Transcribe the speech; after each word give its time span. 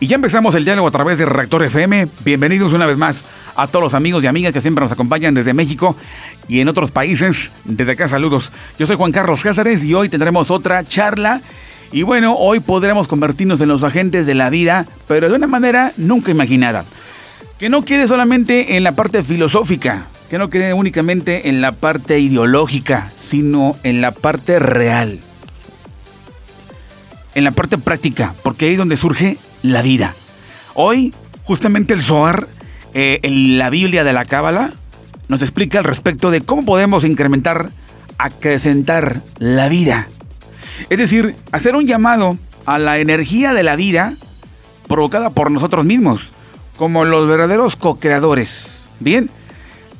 Y 0.00 0.08
ya 0.08 0.16
empezamos 0.16 0.54
el 0.54 0.64
diálogo 0.64 0.88
a 0.88 0.90
través 0.90 1.18
de 1.18 1.24
Reactor 1.24 1.62
FM. 1.62 2.08
Bienvenidos 2.24 2.72
una 2.72 2.86
vez 2.86 2.98
más 2.98 3.24
a 3.56 3.68
todos 3.68 3.82
los 3.82 3.94
amigos 3.94 4.24
y 4.24 4.26
amigas 4.26 4.52
que 4.52 4.60
siempre 4.60 4.82
nos 4.82 4.92
acompañan 4.92 5.34
desde 5.34 5.54
México 5.54 5.96
y 6.48 6.60
en 6.60 6.68
otros 6.68 6.90
países. 6.90 7.52
Desde 7.64 7.92
acá 7.92 8.08
saludos. 8.08 8.50
Yo 8.78 8.86
soy 8.86 8.96
Juan 8.96 9.12
Carlos 9.12 9.42
Cáceres 9.42 9.84
y 9.84 9.94
hoy 9.94 10.08
tendremos 10.08 10.50
otra 10.50 10.82
charla. 10.84 11.40
Y 11.92 12.02
bueno, 12.02 12.34
hoy 12.36 12.58
podremos 12.58 13.06
convertirnos 13.06 13.60
en 13.60 13.68
los 13.68 13.84
agentes 13.84 14.26
de 14.26 14.34
la 14.34 14.50
vida, 14.50 14.84
pero 15.06 15.28
de 15.28 15.36
una 15.36 15.46
manera 15.46 15.92
nunca 15.96 16.32
imaginada. 16.32 16.84
Que 17.60 17.68
no 17.68 17.82
quede 17.82 18.08
solamente 18.08 18.76
en 18.76 18.82
la 18.82 18.96
parte 18.96 19.22
filosófica, 19.22 20.06
que 20.28 20.38
no 20.38 20.50
quede 20.50 20.74
únicamente 20.74 21.48
en 21.48 21.60
la 21.60 21.70
parte 21.70 22.18
ideológica, 22.18 23.10
sino 23.16 23.76
en 23.84 24.00
la 24.00 24.10
parte 24.10 24.58
real. 24.58 25.20
En 27.36 27.44
la 27.44 27.52
parte 27.52 27.78
práctica, 27.78 28.34
porque 28.42 28.66
ahí 28.66 28.72
es 28.72 28.78
donde 28.78 28.96
surge 28.96 29.38
la 29.64 29.82
vida. 29.82 30.14
Hoy, 30.74 31.12
justamente 31.44 31.94
el 31.94 32.02
Zohar, 32.02 32.46
eh, 32.92 33.18
en 33.22 33.58
la 33.58 33.70
Biblia 33.70 34.04
de 34.04 34.12
la 34.12 34.26
Cábala, 34.26 34.70
nos 35.28 35.42
explica 35.42 35.78
al 35.78 35.84
respecto 35.84 36.30
de 36.30 36.42
cómo 36.42 36.64
podemos 36.64 37.04
incrementar, 37.04 37.70
acrecentar 38.18 39.20
la 39.38 39.68
vida. 39.68 40.06
Es 40.90 40.98
decir, 40.98 41.34
hacer 41.50 41.74
un 41.74 41.86
llamado 41.86 42.36
a 42.66 42.78
la 42.78 42.98
energía 42.98 43.54
de 43.54 43.62
la 43.62 43.74
vida 43.74 44.12
provocada 44.86 45.30
por 45.30 45.50
nosotros 45.50 45.84
mismos, 45.84 46.30
como 46.76 47.06
los 47.06 47.26
verdaderos 47.26 47.74
co-creadores. 47.76 48.82
Bien, 49.00 49.30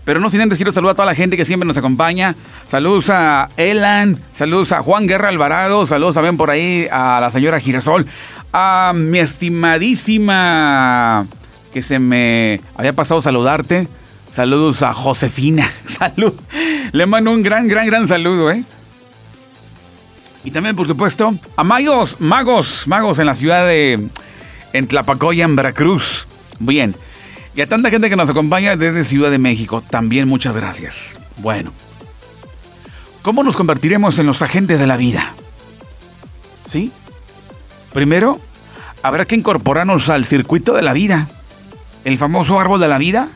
pero 0.05 0.21
no 0.21 0.29
sin 0.29 0.43
antes 0.43 0.59
quiero 0.59 0.73
saludar 0.73 0.93
a 0.93 0.97
toda 0.97 1.07
la 1.07 1.15
gente 1.15 1.39
que 1.39 1.47
siempre 1.47 1.67
nos 1.67 1.79
acompaña. 1.79 2.35
Saludos 2.69 3.09
a 3.09 3.49
Elan, 3.57 4.19
saludos 4.37 4.73
a 4.73 4.83
Juan 4.83 5.07
Guerra 5.07 5.31
Alvarado, 5.31 5.87
saludos 5.87 6.17
también 6.17 6.37
por 6.37 6.51
ahí 6.51 6.87
a 6.93 7.19
la 7.21 7.31
señora 7.31 7.61
Girasol, 7.61 8.07
a 8.57 8.93
mi 8.95 9.19
estimadísima 9.19 11.27
que 11.73 11.83
se 11.83 11.99
me 11.99 12.61
había 12.77 12.93
pasado 12.93 13.21
saludarte. 13.21 13.89
Saludos 14.33 14.83
a 14.83 14.95
Josefina. 14.95 15.69
Salud. 15.89 16.33
Le 16.93 17.07
mando 17.07 17.33
un 17.33 17.43
gran, 17.43 17.67
gran, 17.67 17.87
gran 17.87 18.07
saludo, 18.07 18.53
¿eh? 18.53 18.63
Y 20.45 20.53
también, 20.53 20.77
por 20.77 20.87
supuesto, 20.87 21.35
a 21.57 21.65
magos, 21.65 22.21
magos, 22.21 22.87
magos 22.87 23.19
en 23.19 23.27
la 23.27 23.35
ciudad 23.35 23.67
de 23.67 24.09
en 24.73 24.87
Tlapacoya, 24.87 25.45
en 25.45 25.57
Veracruz. 25.57 26.29
Bien. 26.61 26.95
Y 27.57 27.61
a 27.61 27.67
tanta 27.67 27.91
gente 27.91 28.09
que 28.09 28.17
nos 28.17 28.31
acompaña 28.31 28.77
desde 28.77 29.05
Ciudad 29.05 29.33
de 29.33 29.39
México. 29.39 29.83
También 29.91 30.29
muchas 30.29 30.55
gracias. 30.55 31.19
Bueno. 31.39 31.73
¿Cómo 33.23 33.43
nos 33.43 33.57
convertiremos 33.57 34.17
en 34.21 34.27
los 34.27 34.43
agentes 34.43 34.79
de 34.79 34.87
la 34.87 34.97
vida? 34.97 35.33
¿Sí? 36.71 36.93
Primero, 37.95 38.41
habrá 39.05 39.25
que 39.25 39.37
incorporarnos 39.37 40.11
al 40.11 40.27
circuito 40.27 40.75
de 40.75 40.83
la 40.83 40.93
vida. 40.93 41.29
El 42.05 42.19
famoso 42.19 42.61
árbol 42.61 42.81
de 42.81 42.89
la 42.89 42.99
vida, 42.99 43.29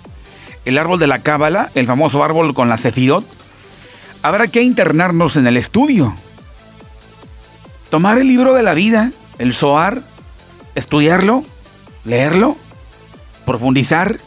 el 0.64 0.76
árbol 0.76 0.98
de 0.98 1.06
la 1.06 1.20
cábala, 1.20 1.70
el 1.76 1.86
famoso 1.86 2.22
árbol 2.24 2.52
con 2.54 2.68
la 2.68 2.76
cefirot. 2.76 3.24
Habrá 4.22 4.48
que 4.48 4.60
internarnos 4.60 5.36
en 5.36 5.46
el 5.46 5.56
estudio. 5.56 6.12
Tomar 7.88 8.18
el 8.18 8.26
libro 8.26 8.52
de 8.52 8.64
la 8.64 8.74
vida, 8.74 9.12
el 9.38 9.54
Zohar, 9.54 10.02
estudiarlo, 10.74 11.44
leerlo, 12.04 12.56
profundizar. 13.46 14.18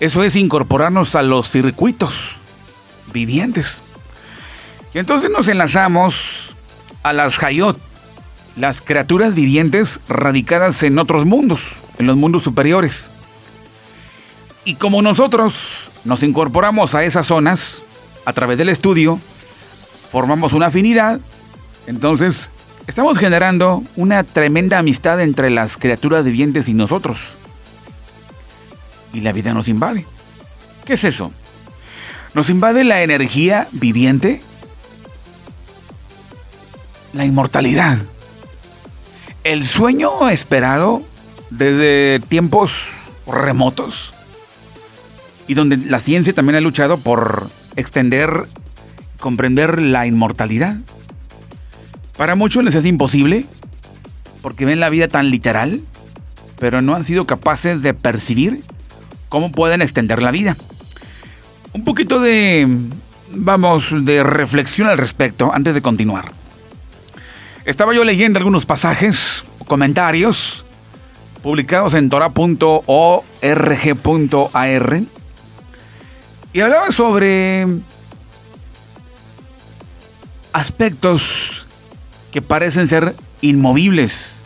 Eso 0.00 0.24
es 0.24 0.34
incorporarnos 0.34 1.14
a 1.14 1.22
los 1.22 1.48
circuitos 1.48 2.36
vivientes. 3.12 3.82
Y 4.92 4.98
entonces 4.98 5.30
nos 5.30 5.46
enlazamos 5.46 6.54
a 7.04 7.12
las 7.12 7.40
Hayot, 7.40 7.78
las 8.56 8.80
criaturas 8.80 9.34
vivientes 9.34 10.00
radicadas 10.08 10.82
en 10.82 10.98
otros 10.98 11.26
mundos, 11.26 11.60
en 11.98 12.06
los 12.06 12.16
mundos 12.16 12.42
superiores. 12.42 13.10
Y 14.64 14.74
como 14.74 15.02
nosotros 15.02 15.90
nos 16.04 16.22
incorporamos 16.22 16.94
a 16.94 17.04
esas 17.04 17.26
zonas 17.26 17.82
a 18.24 18.32
través 18.32 18.58
del 18.58 18.70
estudio, 18.70 19.20
formamos 20.10 20.52
una 20.54 20.66
afinidad, 20.66 21.20
entonces 21.86 22.48
estamos 22.86 23.18
generando 23.18 23.84
una 23.94 24.24
tremenda 24.24 24.78
amistad 24.78 25.20
entre 25.20 25.50
las 25.50 25.76
criaturas 25.76 26.24
vivientes 26.24 26.68
y 26.68 26.74
nosotros. 26.74 27.20
Y 29.12 29.20
la 29.20 29.32
vida 29.32 29.54
nos 29.54 29.68
invade. 29.68 30.06
¿Qué 30.84 30.94
es 30.94 31.04
eso? 31.04 31.30
Nos 32.34 32.50
invade 32.50 32.84
la 32.84 33.02
energía 33.02 33.68
viviente, 33.72 34.40
la 37.12 37.24
inmortalidad 37.24 37.98
el 39.46 39.64
sueño 39.64 40.28
esperado 40.28 41.02
desde 41.50 42.18
tiempos 42.26 42.72
remotos 43.28 44.12
y 45.46 45.54
donde 45.54 45.76
la 45.76 46.00
ciencia 46.00 46.32
también 46.32 46.56
ha 46.56 46.60
luchado 46.60 46.98
por 46.98 47.46
extender, 47.76 48.32
comprender 49.20 49.80
la 49.80 50.04
inmortalidad. 50.04 50.78
Para 52.16 52.34
muchos 52.34 52.64
les 52.64 52.74
es 52.74 52.84
imposible 52.86 53.44
porque 54.42 54.64
ven 54.64 54.80
la 54.80 54.88
vida 54.88 55.06
tan 55.06 55.30
literal, 55.30 55.80
pero 56.58 56.80
no 56.82 56.96
han 56.96 57.04
sido 57.04 57.24
capaces 57.24 57.82
de 57.82 57.94
percibir 57.94 58.64
cómo 59.28 59.52
pueden 59.52 59.80
extender 59.80 60.22
la 60.22 60.32
vida. 60.32 60.56
Un 61.72 61.84
poquito 61.84 62.18
de, 62.18 62.66
vamos, 63.32 64.04
de 64.04 64.24
reflexión 64.24 64.88
al 64.88 64.98
respecto 64.98 65.52
antes 65.54 65.72
de 65.72 65.82
continuar. 65.82 66.32
Estaba 67.66 67.92
yo 67.92 68.04
leyendo 68.04 68.38
algunos 68.38 68.64
pasajes, 68.64 69.44
comentarios, 69.66 70.64
publicados 71.42 71.94
en 71.94 72.08
tora.org.ar 72.08 72.76
y 76.52 76.60
hablaba 76.60 76.90
sobre 76.92 77.66
aspectos 80.52 81.66
que 82.30 82.40
parecen 82.40 82.86
ser 82.86 83.14
inmovibles. 83.40 84.36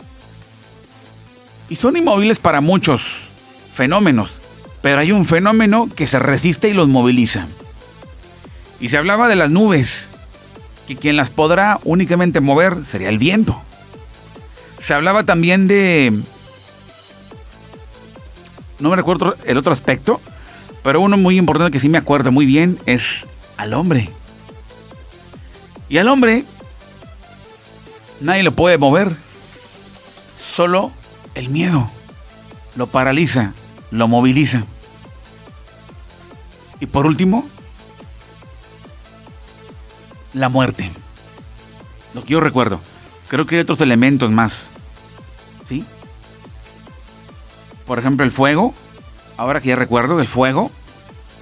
Y 1.69 1.75
son 1.75 1.97
inmovibles 1.97 2.39
para 2.39 2.59
muchos 2.59 3.27
fenómenos, 3.75 4.41
pero 4.81 4.97
hay 4.97 5.11
un 5.11 5.25
fenómeno 5.25 5.87
que 5.95 6.07
se 6.07 6.17
resiste 6.17 6.69
y 6.69 6.73
los 6.73 6.87
moviliza. 6.87 7.45
Y 8.79 8.89
se 8.89 8.97
hablaba 8.97 9.27
de 9.27 9.35
las 9.35 9.51
nubes, 9.51 10.09
que 10.91 10.99
quien 10.99 11.15
las 11.15 11.29
podrá 11.29 11.79
únicamente 11.85 12.41
mover 12.41 12.85
sería 12.85 13.07
el 13.07 13.17
viento. 13.17 13.61
Se 14.83 14.93
hablaba 14.93 15.23
también 15.23 15.65
de... 15.65 16.21
No 18.79 18.89
me 18.89 18.97
recuerdo 18.97 19.33
el 19.45 19.57
otro 19.57 19.71
aspecto, 19.71 20.19
pero 20.83 20.99
uno 20.99 21.15
muy 21.15 21.37
importante 21.37 21.71
que 21.71 21.79
sí 21.79 21.87
me 21.87 21.97
acuerdo 21.97 22.33
muy 22.33 22.45
bien 22.45 22.77
es 22.85 23.25
al 23.55 23.73
hombre. 23.73 24.09
Y 25.87 25.97
al 25.97 26.09
hombre 26.09 26.43
nadie 28.19 28.43
lo 28.43 28.51
puede 28.51 28.77
mover, 28.77 29.13
solo 30.53 30.91
el 31.35 31.47
miedo 31.47 31.89
lo 32.75 32.87
paraliza, 32.87 33.53
lo 33.91 34.09
moviliza. 34.09 34.63
Y 36.81 36.87
por 36.87 37.05
último, 37.05 37.47
la 40.33 40.49
muerte. 40.49 40.91
Lo 42.13 42.23
que 42.23 42.29
yo 42.29 42.39
recuerdo. 42.39 42.79
Creo 43.27 43.45
que 43.45 43.55
hay 43.55 43.61
otros 43.61 43.81
elementos 43.81 44.31
más. 44.31 44.71
¿Sí? 45.67 45.85
Por 47.85 47.99
ejemplo, 47.99 48.25
el 48.25 48.31
fuego. 48.31 48.73
Ahora 49.37 49.59
que 49.59 49.69
ya 49.69 49.75
recuerdo, 49.75 50.19
el 50.19 50.27
fuego. 50.27 50.71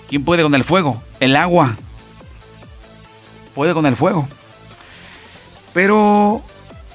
¿Quién 0.07 0.23
puede 0.23 0.43
con 0.43 0.55
el 0.55 0.63
fuego? 0.63 1.01
El 1.19 1.35
agua. 1.35 1.75
Puede 3.55 3.73
con 3.73 3.85
el 3.85 3.95
fuego. 3.95 4.27
Pero, 5.73 6.41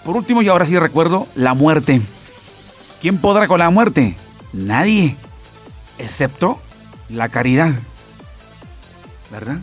por 0.05 0.17
último, 0.17 0.43
y 0.43 0.49
ahora 0.49 0.67
sí 0.67 0.79
recuerdo, 0.79 1.27
la 1.35 1.55
muerte. 1.55 2.01
¿Quién 3.01 3.19
podrá 3.19 3.47
con 3.47 3.59
la 3.59 3.71
muerte? 3.71 4.17
Nadie. 4.53 5.17
Excepto 5.99 6.59
la 7.09 7.29
caridad. 7.29 7.73
¿Verdad? 9.31 9.59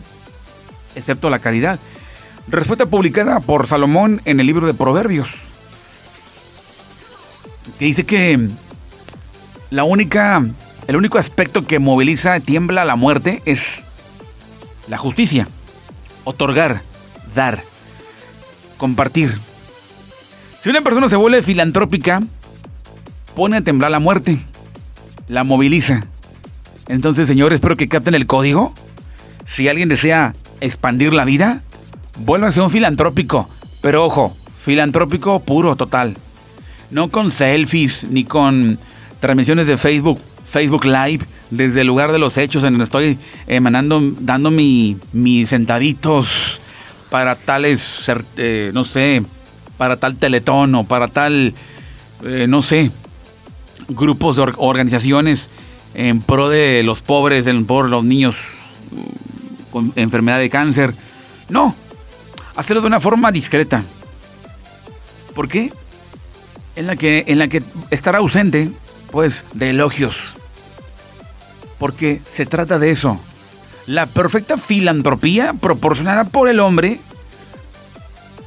Excepto 0.94 1.30
la 1.30 1.38
caridad. 1.38 1.78
Respuesta 2.48 2.86
publicada 2.86 3.40
por 3.40 3.66
Salomón 3.66 4.20
en 4.24 4.40
el 4.40 4.46
libro 4.46 4.66
de 4.66 4.74
Proverbios. 4.74 5.30
Que 7.78 7.84
dice 7.84 8.04
que 8.04 8.48
la 9.70 9.84
única, 9.84 10.44
el 10.86 10.96
único 10.96 11.18
aspecto 11.18 11.66
que 11.66 11.78
moviliza, 11.78 12.40
tiembla 12.40 12.84
la 12.84 12.96
muerte 12.96 13.42
es 13.46 13.62
la 14.88 14.98
justicia. 14.98 15.48
Otorgar, 16.24 16.82
dar, 17.34 17.62
compartir. 18.76 19.38
Si 20.62 20.68
una 20.68 20.82
persona 20.82 21.08
se 21.08 21.16
vuelve 21.16 21.42
filantrópica, 21.42 22.20
pone 23.34 23.56
a 23.56 23.62
temblar 23.62 23.90
la 23.90 23.98
muerte, 23.98 24.38
la 25.28 25.44
moviliza. 25.44 26.04
Entonces, 26.88 27.28
señores, 27.28 27.56
espero 27.56 27.76
que 27.76 27.88
capten 27.88 28.14
el 28.14 28.26
código. 28.26 28.74
Si 29.46 29.68
alguien 29.68 29.88
desea 29.88 30.34
expandir 30.60 31.14
la 31.14 31.24
vida, 31.24 31.62
vuelva 32.18 32.48
a 32.48 32.52
ser 32.52 32.62
un 32.62 32.70
filantrópico. 32.70 33.48
Pero 33.80 34.04
ojo, 34.04 34.36
filantrópico 34.64 35.40
puro, 35.40 35.76
total. 35.76 36.16
no 36.90 37.08
con 37.08 37.30
selfies 37.30 38.04
ni 38.10 38.24
con 38.24 38.78
transmisiones 39.20 39.66
de 39.66 39.76
Facebook, 39.76 40.20
Facebook 40.50 40.84
Live, 40.84 41.24
desde 41.50 41.82
el 41.82 41.86
lugar 41.86 42.12
de 42.12 42.18
los 42.18 42.36
hechos 42.38 42.64
en 42.64 42.70
donde 42.70 42.84
estoy 42.84 43.18
emanando, 43.46 44.00
dando 44.20 44.50
mi, 44.50 44.96
mis 45.12 45.50
centavitos 45.50 46.60
para 47.10 47.34
tales, 47.34 48.04
eh, 48.36 48.70
no 48.72 48.84
sé, 48.84 49.22
para 49.76 49.96
tal 49.96 50.16
teletón 50.16 50.74
o 50.74 50.84
para 50.84 51.08
tal, 51.08 51.54
eh, 52.24 52.46
no 52.48 52.62
sé, 52.62 52.90
grupos 53.88 54.36
de 54.36 54.52
organizaciones 54.56 55.50
en 55.94 56.20
pro 56.20 56.48
de 56.48 56.82
los 56.82 57.00
pobres, 57.00 57.46
en 57.46 57.66
de 57.66 57.88
los 57.88 58.04
niños 58.04 58.36
uh, 58.92 59.70
con 59.72 59.92
enfermedad 59.96 60.38
de 60.38 60.50
cáncer. 60.50 60.94
No, 61.48 61.74
hacerlo 62.56 62.80
de 62.80 62.88
una 62.88 63.00
forma 63.00 63.32
discreta. 63.32 63.82
¿Por 65.34 65.48
qué? 65.48 65.72
En 66.76 66.86
la 66.86 66.96
que, 66.96 67.24
en 67.26 67.38
la 67.38 67.48
que 67.48 67.62
estará 67.90 68.18
ausente, 68.18 68.70
pues, 69.10 69.44
de 69.54 69.70
elogios. 69.70 70.34
Porque 71.78 72.20
se 72.34 72.46
trata 72.46 72.78
de 72.78 72.90
eso. 72.90 73.20
La 73.86 74.06
perfecta 74.06 74.56
filantropía 74.56 75.54
proporcionada 75.54 76.24
por 76.24 76.48
el 76.48 76.60
hombre, 76.60 77.00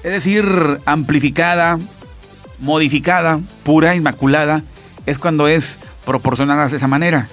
es 0.03 0.11
decir, 0.11 0.45
amplificada, 0.85 1.77
modificada, 2.59 3.39
pura, 3.63 3.95
inmaculada, 3.95 4.63
es 5.05 5.17
cuando 5.17 5.47
es 5.47 5.77
proporcionada 6.05 6.67
de 6.67 6.77
esa 6.77 6.87
manera. 6.87 7.27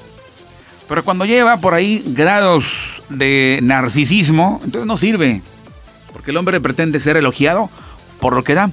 Pero 0.89 1.05
cuando 1.05 1.25
lleva 1.25 1.59
por 1.59 1.75
ahí 1.75 2.03
grados 2.09 3.03
de 3.09 3.61
narcisismo, 3.63 4.61
entonces 4.65 4.87
no 4.87 4.97
sirve. 4.97 5.43
Porque 6.13 6.31
el 6.31 6.37
hombre 6.37 6.61
pretende 6.61 7.01
ser 7.01 7.17
elogiado 7.17 7.71
por 8.21 8.35
lo 8.35 8.43
que 8.43 8.55
da. 8.55 8.71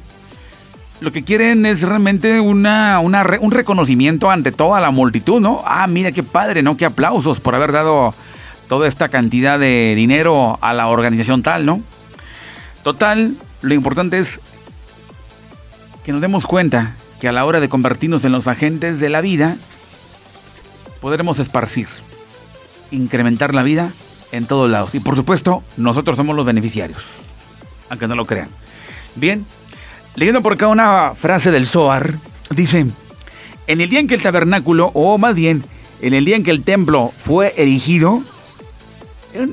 Lo 1.02 1.12
que 1.12 1.24
quieren 1.24 1.66
es 1.66 1.82
realmente 1.82 2.42
una, 2.42 3.00
un 3.00 3.52
reconocimiento 3.52 4.30
ante 4.30 4.52
toda 4.52 4.82
la 4.82 4.92
multitud, 4.92 5.40
¿no? 5.40 5.62
Ah, 5.66 5.88
mira 5.88 6.12
qué 6.12 6.24
padre, 6.24 6.62
¿no? 6.62 6.76
Qué 6.76 6.86
aplausos 6.86 7.40
por 7.40 7.56
haber 7.56 7.72
dado 7.72 8.14
toda 8.68 8.88
esta 8.88 9.08
cantidad 9.08 9.58
de 9.58 9.94
dinero 9.96 10.60
a 10.62 10.74
la 10.74 10.88
organización 10.88 11.42
tal, 11.42 11.66
¿no? 11.66 11.82
Total, 12.84 13.34
lo 13.62 13.74
importante 13.74 14.20
es 14.20 14.40
que 16.04 16.12
nos 16.12 16.22
demos 16.22 16.46
cuenta 16.46 16.96
que 17.20 17.28
a 17.28 17.32
la 17.32 17.46
hora 17.46 17.60
de 17.60 17.70
convertirnos 17.70 18.24
en 18.26 18.32
los 18.32 18.48
agentes 18.48 19.00
de 19.00 19.10
la 19.10 19.22
vida, 19.22 19.56
podremos 21.02 21.40
esparcir, 21.40 21.88
incrementar 22.92 23.54
la 23.54 23.64
vida 23.64 23.92
en 24.32 24.46
todos 24.46 24.70
lados. 24.70 24.96
Y 24.96 25.00
por 25.00 25.16
supuesto, 25.16 25.64
nosotros 25.78 26.18
somos 26.18 26.36
los 26.36 26.46
beneficiarios, 26.46 27.04
aunque 27.90 28.08
no 28.08 28.16
lo 28.16 28.26
crean. 28.26 28.50
Bien, 29.16 29.46
leyendo 30.16 30.42
por 30.42 30.54
acá 30.54 30.68
una 30.68 31.14
frase 31.16 31.52
del 31.52 31.68
Zohar, 31.68 32.14
dice, 32.52 32.86
en 33.68 33.82
el 33.82 33.90
día 33.90 34.00
en 34.00 34.08
que 34.08 34.16
el 34.16 34.22
tabernáculo, 34.22 34.92
o 34.94 35.18
más 35.18 35.36
bien, 35.36 35.64
en 36.02 36.14
el 36.14 36.26
día 36.26 36.36
en 36.36 36.44
que 36.44 36.52
el 36.52 36.64
templo 36.64 37.12
fue 37.24 37.54
erigido, 37.58 38.22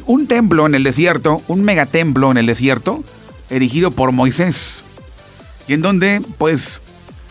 un 0.06 0.26
templo 0.26 0.66
en 0.66 0.74
el 0.74 0.84
desierto, 0.84 1.42
un 1.48 1.62
megatemplo 1.62 2.30
en 2.30 2.38
el 2.38 2.46
desierto, 2.46 3.02
erigido 3.50 3.90
por 3.90 4.12
Moisés, 4.12 4.82
y 5.68 5.74
en 5.74 5.82
donde, 5.82 6.22
pues, 6.38 6.80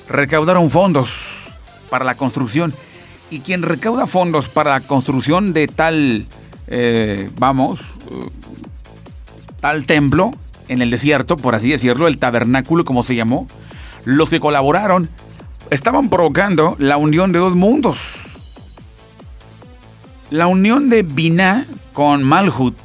recaudaron 0.09 0.69
fondos 0.69 1.49
para 1.89 2.05
la 2.05 2.15
construcción. 2.15 2.73
Y 3.31 3.39
quien 3.39 3.63
recauda 3.63 4.05
fondos 4.05 4.47
para 4.47 4.71
la 4.71 4.81
construcción 4.81 5.53
de 5.53 5.67
tal, 5.67 6.25
eh, 6.67 7.29
vamos, 7.39 7.79
eh, 7.79 8.29
tal 9.59 9.85
templo 9.85 10.31
en 10.67 10.81
el 10.81 10.91
desierto, 10.91 11.37
por 11.37 11.55
así 11.55 11.69
decirlo, 11.69 12.07
el 12.07 12.17
tabernáculo 12.17 12.85
como 12.85 13.03
se 13.03 13.15
llamó, 13.15 13.47
los 14.05 14.29
que 14.29 14.39
colaboraron 14.39 15.09
estaban 15.71 16.09
provocando 16.09 16.75
la 16.79 16.97
unión 16.97 17.31
de 17.31 17.39
dos 17.39 17.55
mundos. 17.55 17.97
La 20.31 20.47
unión 20.47 20.89
de 20.89 21.03
Binah 21.03 21.65
con 21.93 22.23
Malhut, 22.23 22.75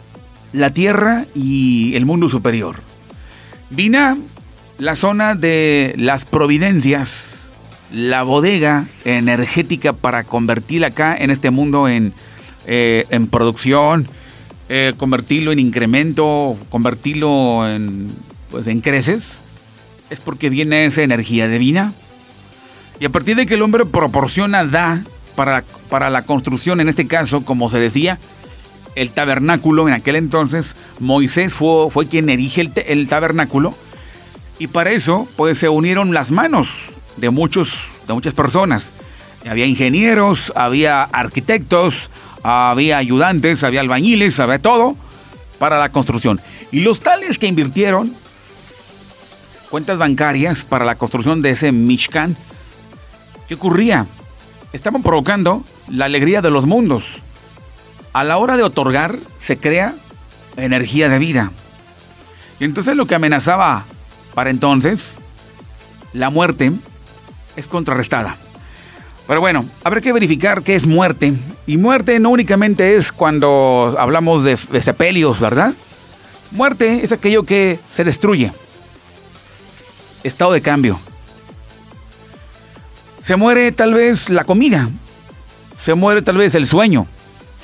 la 0.52 0.70
tierra 0.70 1.24
y 1.34 1.94
el 1.94 2.06
mundo 2.06 2.28
superior. 2.28 2.76
Binah 3.70 4.16
la 4.78 4.96
zona 4.96 5.34
de 5.34 5.94
las 5.98 6.24
providencias, 6.24 7.50
la 7.92 8.22
bodega 8.22 8.86
energética 9.04 9.92
para 9.92 10.24
convertir 10.24 10.84
acá 10.84 11.16
en 11.16 11.30
este 11.30 11.50
mundo 11.50 11.88
en, 11.88 12.14
eh, 12.66 13.04
en 13.10 13.26
producción, 13.26 14.08
eh, 14.72 14.94
convertirlo 14.96 15.50
en 15.50 15.58
incremento, 15.58 16.56
convertirlo 16.68 17.66
en, 17.66 18.06
pues, 18.52 18.68
en 18.68 18.80
creces, 18.80 19.42
es 20.10 20.20
porque 20.20 20.48
viene 20.48 20.86
esa 20.86 21.02
energía 21.02 21.48
divina. 21.48 21.92
Y 23.00 23.04
a 23.04 23.10
partir 23.10 23.34
de 23.34 23.46
que 23.46 23.54
el 23.54 23.62
hombre 23.62 23.84
proporciona, 23.84 24.64
da 24.64 25.02
para, 25.34 25.64
para 25.88 26.08
la 26.08 26.22
construcción, 26.22 26.80
en 26.80 26.88
este 26.88 27.08
caso, 27.08 27.44
como 27.44 27.68
se 27.68 27.78
decía, 27.78 28.20
el 28.94 29.10
tabernáculo, 29.10 29.88
en 29.88 29.94
aquel 29.94 30.14
entonces, 30.14 30.76
Moisés 31.00 31.52
fue, 31.52 31.90
fue 31.90 32.06
quien 32.06 32.28
erige 32.28 32.60
el, 32.60 32.72
el 32.86 33.08
tabernáculo, 33.08 33.74
y 34.60 34.68
para 34.68 34.92
eso, 34.92 35.26
pues 35.34 35.58
se 35.58 35.68
unieron 35.68 36.14
las 36.14 36.30
manos 36.30 36.68
de, 37.16 37.30
muchos, 37.30 37.74
de 38.06 38.14
muchas 38.14 38.34
personas. 38.34 38.92
Había 39.48 39.66
ingenieros, 39.66 40.52
había 40.54 41.02
arquitectos, 41.02 42.08
había 42.42 42.98
ayudantes, 42.98 43.62
había 43.62 43.80
albañiles, 43.80 44.40
había 44.40 44.58
todo 44.58 44.96
para 45.58 45.78
la 45.78 45.90
construcción. 45.90 46.40
Y 46.72 46.80
los 46.80 47.00
tales 47.00 47.38
que 47.38 47.46
invirtieron 47.46 48.14
cuentas 49.70 49.98
bancarias 49.98 50.64
para 50.64 50.84
la 50.84 50.96
construcción 50.96 51.42
de 51.42 51.50
ese 51.50 51.72
Mishkan, 51.72 52.36
¿qué 53.48 53.54
ocurría? 53.54 54.06
Estaban 54.72 55.02
provocando 55.02 55.64
la 55.88 56.06
alegría 56.06 56.42
de 56.42 56.50
los 56.50 56.66
mundos. 56.66 57.04
A 58.12 58.24
la 58.24 58.38
hora 58.38 58.56
de 58.56 58.62
otorgar 58.62 59.16
se 59.46 59.56
crea 59.56 59.94
energía 60.56 61.08
de 61.08 61.18
vida. 61.18 61.52
Y 62.58 62.64
entonces 62.64 62.96
lo 62.96 63.06
que 63.06 63.14
amenazaba 63.14 63.84
para 64.34 64.50
entonces, 64.50 65.18
la 66.12 66.30
muerte 66.30 66.72
es 67.56 67.66
contrarrestada. 67.66 68.36
Pero 69.30 69.40
bueno, 69.40 69.64
habrá 69.84 70.00
que 70.00 70.12
verificar 70.12 70.64
qué 70.64 70.74
es 70.74 70.88
muerte. 70.88 71.32
Y 71.64 71.76
muerte 71.76 72.18
no 72.18 72.30
únicamente 72.30 72.96
es 72.96 73.12
cuando 73.12 73.94
hablamos 73.96 74.42
de, 74.42 74.56
sepelios, 74.82 75.38
¿verdad? 75.38 75.72
Muerte 76.50 77.04
es 77.04 77.12
aquello 77.12 77.44
que 77.44 77.78
se 77.94 78.02
destruye. 78.02 78.50
Estado 80.24 80.50
de 80.50 80.60
cambio. 80.60 80.98
Se 83.22 83.36
muere 83.36 83.70
tal 83.70 83.94
vez 83.94 84.30
la 84.30 84.42
comida. 84.42 84.88
Se 85.78 85.94
muere 85.94 86.22
tal 86.22 86.36
vez 86.36 86.56
el 86.56 86.66
sueño. 86.66 87.06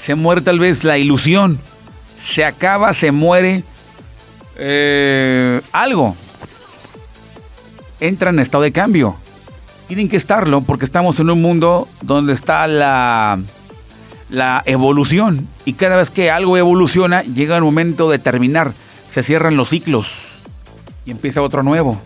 Se 0.00 0.14
muere 0.14 0.42
tal 0.42 0.60
vez 0.60 0.84
la 0.84 0.98
ilusión. 0.98 1.58
Se 2.24 2.44
acaba, 2.44 2.94
se 2.94 3.10
muere 3.10 3.64
eh, 4.56 5.60
algo 5.72 6.14
entran 7.98 8.36
en 8.36 8.42
estado 8.42 8.62
de 8.62 8.70
cambio. 8.70 9.16
Tienen 9.88 10.08
que 10.08 10.16
estarlo 10.16 10.62
porque 10.62 10.84
estamos 10.84 11.20
en 11.20 11.30
un 11.30 11.40
mundo 11.40 11.88
donde 12.02 12.32
está 12.32 12.66
la, 12.66 13.38
la 14.30 14.62
evolución. 14.66 15.46
Y 15.64 15.74
cada 15.74 15.96
vez 15.96 16.10
que 16.10 16.30
algo 16.30 16.56
evoluciona, 16.56 17.22
llega 17.22 17.56
el 17.56 17.62
momento 17.62 18.10
de 18.10 18.18
terminar. 18.18 18.72
Se 19.12 19.22
cierran 19.22 19.56
los 19.56 19.70
ciclos 19.70 20.42
y 21.04 21.12
empieza 21.12 21.40
otro 21.40 21.62
nuevo. 21.62 22.00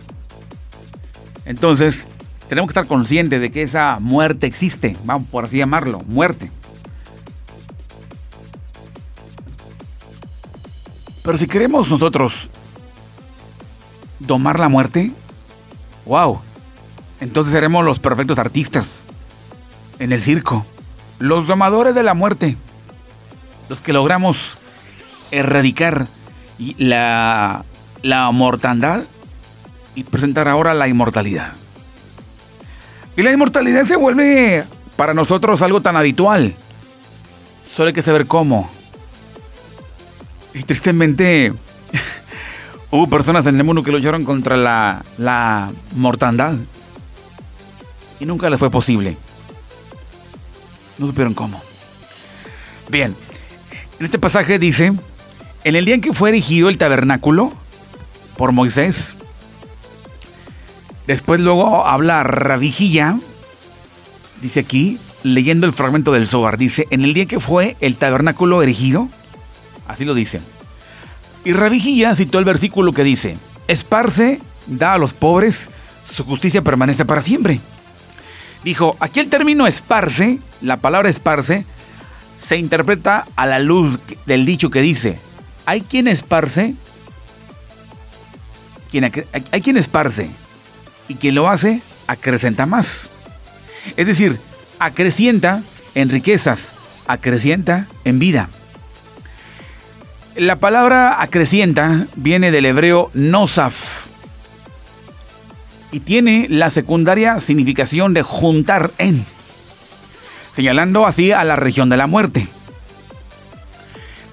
Entonces, 1.45 2.05
tenemos 2.47 2.67
que 2.67 2.79
estar 2.79 2.87
conscientes 2.87 3.41
de 3.41 3.51
que 3.51 3.63
esa 3.63 3.97
muerte 3.99 4.45
existe. 4.45 4.95
Vamos 5.05 5.27
por 5.29 5.45
así 5.45 5.57
llamarlo, 5.57 5.99
muerte. 6.07 6.51
Pero 11.23 11.37
si 11.37 11.47
queremos 11.47 11.89
nosotros 11.89 12.49
domar 14.19 14.59
la 14.59 14.69
muerte, 14.69 15.11
¡Wow! 16.05 16.39
Entonces 17.21 17.53
seremos 17.53 17.85
los 17.85 17.99
perfectos 17.99 18.39
artistas 18.39 19.03
en 19.99 20.11
el 20.11 20.21
circo, 20.21 20.65
los 21.19 21.47
domadores 21.47 21.95
de 21.95 22.03
la 22.03 22.13
muerte, 22.13 22.57
los 23.69 23.79
que 23.79 23.93
logramos 23.93 24.57
erradicar 25.31 26.07
la, 26.77 27.63
la 28.01 28.31
mortandad 28.31 29.03
y 29.95 30.03
presentar 30.03 30.47
ahora 30.47 30.73
la 30.73 30.87
inmortalidad. 30.87 31.53
Y 33.15 33.21
la 33.21 33.31
inmortalidad 33.31 33.85
se 33.85 33.95
vuelve 33.95 34.65
para 34.95 35.13
nosotros 35.13 35.61
algo 35.61 35.81
tan 35.81 35.95
habitual. 35.95 36.53
Solo 37.75 37.89
hay 37.89 37.93
que 37.93 38.01
saber 38.01 38.25
cómo. 38.25 38.69
Y 40.53 40.63
tristemente 40.63 41.53
Hubo 42.91 43.07
personas 43.07 43.45
en 43.45 43.55
el 43.55 43.63
mundo 43.63 43.83
que 43.83 43.91
lucharon 43.91 44.25
contra 44.25 44.57
la, 44.57 45.01
la 45.17 45.69
mortandad. 45.95 46.55
Y 48.21 48.25
nunca 48.25 48.49
les 48.49 48.57
fue 48.57 48.69
posible. 48.69 49.17
No 50.97 51.07
supieron 51.07 51.33
cómo. 51.33 51.61
Bien, 52.87 53.13
en 53.99 54.05
este 54.05 54.17
pasaje 54.17 54.59
dice, 54.59 54.93
en 55.65 55.75
el 55.75 55.83
día 55.83 55.95
en 55.95 56.01
que 56.01 56.13
fue 56.13 56.29
erigido 56.29 56.69
el 56.69 56.77
tabernáculo 56.77 57.51
por 58.37 58.53
Moisés, 58.53 59.15
Después 61.07 61.39
luego 61.39 61.85
habla 61.85 62.23
Rabijilla, 62.23 63.17
dice 64.41 64.61
aquí, 64.61 64.99
leyendo 65.23 65.65
el 65.65 65.73
fragmento 65.73 66.11
del 66.11 66.27
Zohar, 66.27 66.57
dice, 66.57 66.87
en 66.89 67.03
el 67.03 67.13
día 67.13 67.25
que 67.25 67.39
fue 67.39 67.75
el 67.81 67.97
tabernáculo 67.97 68.61
erigido, 68.61 69.09
así 69.87 70.05
lo 70.05 70.13
dice. 70.13 70.39
Y 71.43 71.53
Rabijilla 71.53 72.15
citó 72.15 72.39
el 72.39 72.45
versículo 72.45 72.93
que 72.93 73.03
dice, 73.03 73.35
esparce, 73.67 74.39
da 74.67 74.93
a 74.93 74.97
los 74.97 75.11
pobres, 75.11 75.69
su 76.13 76.23
justicia 76.23 76.61
permanece 76.61 77.03
para 77.03 77.21
siempre. 77.21 77.59
Dijo, 78.63 78.95
aquí 78.99 79.19
el 79.19 79.29
término 79.29 79.65
esparce, 79.67 80.39
la 80.61 80.77
palabra 80.77 81.09
esparce, 81.09 81.65
se 82.39 82.57
interpreta 82.57 83.25
a 83.35 83.45
la 83.45 83.59
luz 83.59 83.99
del 84.25 84.45
dicho 84.45 84.69
que 84.69 84.81
dice, 84.81 85.17
hay 85.65 85.81
quien 85.81 86.07
esparce, 86.07 86.75
quien, 88.91 89.11
hay 89.51 89.61
quien 89.61 89.77
esparce, 89.77 90.29
y 91.07 91.15
quien 91.15 91.35
lo 91.35 91.49
hace, 91.49 91.81
acrecenta 92.07 92.65
más. 92.65 93.09
Es 93.97 94.07
decir, 94.07 94.37
acrecienta 94.79 95.61
en 95.95 96.09
riquezas, 96.09 96.69
acrecienta 97.07 97.87
en 98.05 98.19
vida. 98.19 98.49
La 100.35 100.55
palabra 100.55 101.21
acrecienta 101.21 102.05
viene 102.15 102.51
del 102.51 102.65
hebreo 102.65 103.11
nosaf 103.13 104.00
y 105.91 105.99
tiene 105.99 106.47
la 106.49 106.69
secundaria 106.69 107.39
significación 107.39 108.13
de 108.13 108.23
juntar 108.23 108.91
en, 108.97 109.25
señalando 110.55 111.05
así 111.05 111.31
a 111.31 111.43
la 111.43 111.55
región 111.55 111.89
de 111.89 111.97
la 111.97 112.07
muerte. 112.07 112.47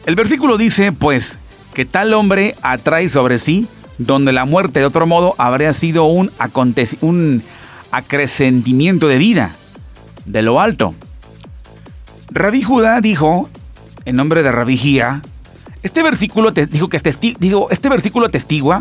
El 0.07 0.15
versículo 0.15 0.57
dice, 0.57 0.93
pues, 0.93 1.39
que 1.75 1.85
tal 1.85 2.15
hombre 2.15 2.55
atrae 2.63 3.11
sobre 3.11 3.39
sí, 3.39 3.67
donde 3.99 4.33
la 4.33 4.45
muerte 4.45 4.81
de 4.81 4.87
otro 4.87 5.07
modo 5.07 5.35
habría 5.39 5.75
sido 5.75 6.05
un, 6.05 6.31
un 7.01 7.43
acrecentimiento 7.91 9.09
de 9.09 9.19
vida, 9.19 9.51
de 10.25 10.43
lo 10.43 10.61
alto. 10.61 10.95
Rabí 12.31 12.63
Judá 12.63 13.01
dijo, 13.01 13.49
en 14.05 14.17
nombre 14.17 14.43
de 14.43 14.53
Rabí 14.53 14.77
Gía, 14.77 15.21
este 15.83 16.03
versículo 16.03 16.53
te 16.53 16.67
dijo 16.67 16.89
que 16.89 17.01
digo, 17.39 17.69
este 17.71 17.89
versículo 17.89 18.27
atestigua 18.27 18.81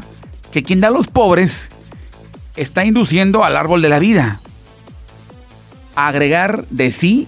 que 0.51 0.63
quien 0.63 0.81
da 0.81 0.88
a 0.88 0.91
los 0.91 1.07
pobres 1.07 1.69
está 2.58 2.84
induciendo 2.84 3.44
al 3.44 3.56
árbol 3.56 3.82
de 3.82 3.90
la 3.90 4.00
vida 4.00 4.40
a 5.96 6.08
agregar 6.08 6.66
de 6.70 6.92
sí 6.92 7.28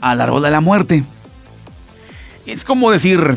al 0.00 0.20
árbol 0.20 0.42
de 0.42 0.50
la 0.50 0.60
muerte. 0.60 1.04
Es 2.46 2.64
como 2.64 2.90
decir, 2.90 3.36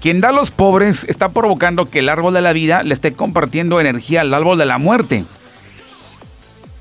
quien 0.00 0.20
da 0.20 0.28
a 0.28 0.32
los 0.32 0.50
pobres 0.50 1.04
está 1.08 1.30
provocando 1.30 1.88
que 1.88 2.00
el 2.00 2.08
árbol 2.08 2.34
de 2.34 2.42
la 2.42 2.52
vida 2.52 2.82
le 2.82 2.92
esté 2.92 3.14
compartiendo 3.14 3.80
energía 3.80 4.20
al 4.20 4.34
árbol 4.34 4.58
de 4.58 4.66
la 4.66 4.78
muerte. 4.78 5.24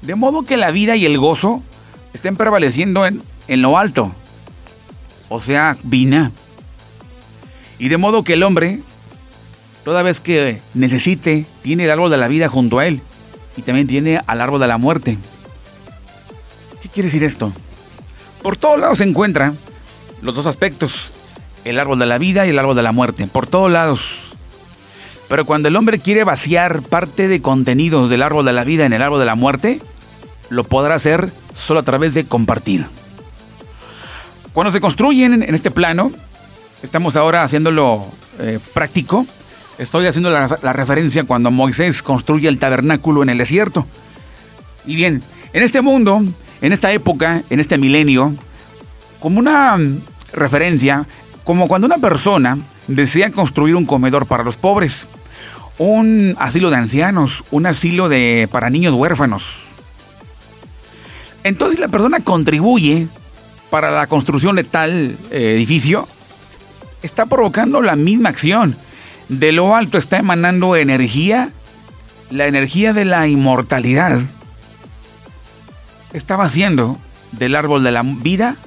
De 0.01 0.15
modo 0.15 0.43
que 0.43 0.57
la 0.57 0.71
vida 0.71 0.95
y 0.95 1.05
el 1.05 1.17
gozo 1.17 1.63
estén 2.13 2.35
prevaleciendo 2.35 3.05
en, 3.05 3.21
en 3.47 3.61
lo 3.61 3.77
alto. 3.77 4.11
O 5.29 5.41
sea, 5.41 5.77
vina. 5.83 6.31
Y 7.79 7.89
de 7.89 7.97
modo 7.97 8.23
que 8.23 8.33
el 8.33 8.43
hombre, 8.43 8.79
toda 9.85 10.03
vez 10.03 10.19
que 10.19 10.59
necesite, 10.73 11.45
tiene 11.61 11.85
el 11.85 11.91
árbol 11.91 12.11
de 12.11 12.17
la 12.17 12.27
vida 12.27 12.49
junto 12.49 12.79
a 12.79 12.87
él. 12.87 13.01
Y 13.57 13.61
también 13.63 13.87
tiene 13.87 14.21
al 14.25 14.41
árbol 14.41 14.59
de 14.59 14.67
la 14.67 14.77
muerte. 14.77 15.17
¿Qué 16.81 16.89
quiere 16.89 17.07
decir 17.07 17.23
esto? 17.23 17.51
Por 18.41 18.57
todos 18.57 18.79
lados 18.79 18.99
se 18.99 19.03
encuentran 19.03 19.57
los 20.21 20.35
dos 20.35 20.45
aspectos. 20.45 21.11
El 21.63 21.79
árbol 21.79 21.99
de 21.99 22.05
la 22.05 22.17
vida 22.17 22.45
y 22.45 22.49
el 22.49 22.59
árbol 22.59 22.75
de 22.75 22.83
la 22.83 22.91
muerte. 22.91 23.27
Por 23.27 23.47
todos 23.47 23.71
lados. 23.71 24.01
Pero 25.27 25.45
cuando 25.45 25.67
el 25.67 25.75
hombre 25.75 25.99
quiere 25.99 26.23
vaciar 26.23 26.81
parte 26.81 27.27
de 27.27 27.41
contenidos 27.41 28.09
del 28.09 28.23
árbol 28.23 28.45
de 28.45 28.53
la 28.53 28.63
vida 28.63 28.85
en 28.85 28.93
el 28.93 29.01
árbol 29.01 29.19
de 29.19 29.25
la 29.25 29.35
muerte, 29.35 29.79
lo 30.49 30.63
podrá 30.63 30.95
hacer 30.95 31.31
solo 31.55 31.79
a 31.79 31.83
través 31.83 32.13
de 32.13 32.25
compartir. 32.25 32.85
Cuando 34.53 34.71
se 34.71 34.81
construyen 34.81 35.43
en 35.43 35.55
este 35.55 35.71
plano, 35.71 36.11
estamos 36.83 37.15
ahora 37.15 37.43
haciéndolo 37.43 38.05
eh, 38.39 38.59
práctico, 38.73 39.25
estoy 39.81 40.05
haciendo 40.05 40.29
la, 40.29 40.73
referencia 40.73 41.23
cuando 41.23 41.49
Moisés 41.49 42.03
construye 42.03 42.47
el 42.47 42.59
tabernáculo 42.59 43.23
en 43.23 43.29
el 43.29 43.39
desierto. 43.39 43.85
Y 44.85 44.95
bien, 44.95 45.23
en 45.53 45.63
este 45.63 45.81
mundo, 45.81 46.23
en 46.61 46.73
esta 46.73 46.91
época, 46.91 47.41
en 47.49 47.59
este 47.59 47.79
milenio, 47.79 48.33
como 49.19 49.39
una 49.39 49.75
mm, 49.77 50.01
referencia, 50.33 51.05
como 51.43 51.67
cuando 51.67 51.87
una 51.87 51.97
persona 51.97 52.59
desea 52.87 53.31
construir 53.31 53.75
un 53.75 53.87
comedor 53.87 54.27
para 54.27 54.43
los 54.43 54.55
pobres, 54.55 55.07
un 55.79 56.35
asilo 56.39 56.69
de 56.69 56.75
ancianos, 56.75 57.43
un 57.49 57.65
asilo 57.65 58.07
de, 58.07 58.47
para 58.51 58.69
niños 58.69 58.93
huérfanos. 58.93 59.43
Entonces 61.43 61.79
la 61.79 61.87
persona 61.87 62.19
contribuye 62.19 63.07
para 63.71 63.89
la 63.89 64.05
construcción 64.05 64.57
de 64.57 64.63
tal 64.63 65.15
eh, 65.31 65.55
edificio, 65.55 66.07
está 67.01 67.25
provocando 67.25 67.81
la 67.81 67.95
misma 67.95 68.29
acción. 68.29 68.75
De 69.31 69.53
lo 69.53 69.77
alto 69.77 69.97
está 69.97 70.17
emanando 70.17 70.75
energía, 70.75 71.51
la 72.31 72.47
energía 72.47 72.91
de 72.91 73.05
la 73.05 73.27
inmortalidad. 73.27 74.19
Está 76.11 76.35
vaciando 76.35 76.97
del 77.31 77.55
árbol 77.55 77.81
de 77.81 77.91
la 77.91 78.01
vida, 78.03 78.57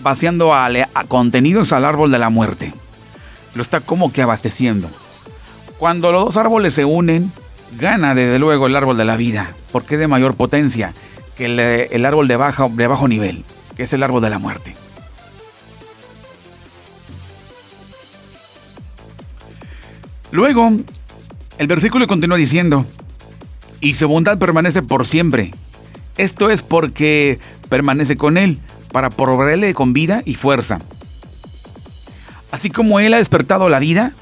vaciando 0.00 0.54
a, 0.54 0.68
contenidos 1.06 1.72
al 1.72 1.84
árbol 1.84 2.10
de 2.10 2.18
la 2.18 2.30
muerte. 2.30 2.74
Lo 3.54 3.62
está 3.62 3.78
como 3.78 4.12
que 4.12 4.22
abasteciendo. 4.22 4.90
Cuando 5.78 6.10
los 6.10 6.24
dos 6.24 6.36
árboles 6.36 6.74
se 6.74 6.84
unen, 6.84 7.30
gana 7.78 8.16
desde 8.16 8.40
luego 8.40 8.66
el 8.66 8.74
árbol 8.74 8.96
de 8.96 9.04
la 9.04 9.16
vida, 9.16 9.52
porque 9.70 9.94
es 9.94 10.00
de 10.00 10.08
mayor 10.08 10.34
potencia 10.34 10.92
que 11.36 11.44
el, 11.44 12.04
árbol 12.04 12.26
de, 12.26 12.36
de 12.36 12.86
bajo 12.88 13.06
nivel 13.06 13.44
que 13.76 13.84
es 13.84 13.92
el 13.92 14.02
árbol 14.02 14.20
de 14.20 14.30
la 14.30 14.40
muerte. 14.40 14.74
Luego, 20.32 20.72
el 21.58 21.66
versículo 21.66 22.08
continúa 22.08 22.38
diciendo, 22.38 22.84
y 23.80 23.94
su 23.94 24.08
bondad 24.08 24.38
permanece 24.38 24.82
por 24.82 25.06
siempre. 25.06 25.52
Esto 26.16 26.50
es 26.50 26.62
porque 26.62 27.38
permanece 27.68 28.16
con 28.16 28.36
él, 28.38 28.58
para 28.92 29.10
proveerle 29.10 29.74
con 29.74 29.92
vida 29.92 30.22
y 30.24 30.34
fuerza. 30.34 30.78
Así 32.50 32.70
como 32.70 33.00
él 33.00 33.14
ha 33.14 33.18
despertado 33.18 33.68
la 33.68 33.78
vida, 33.78 34.12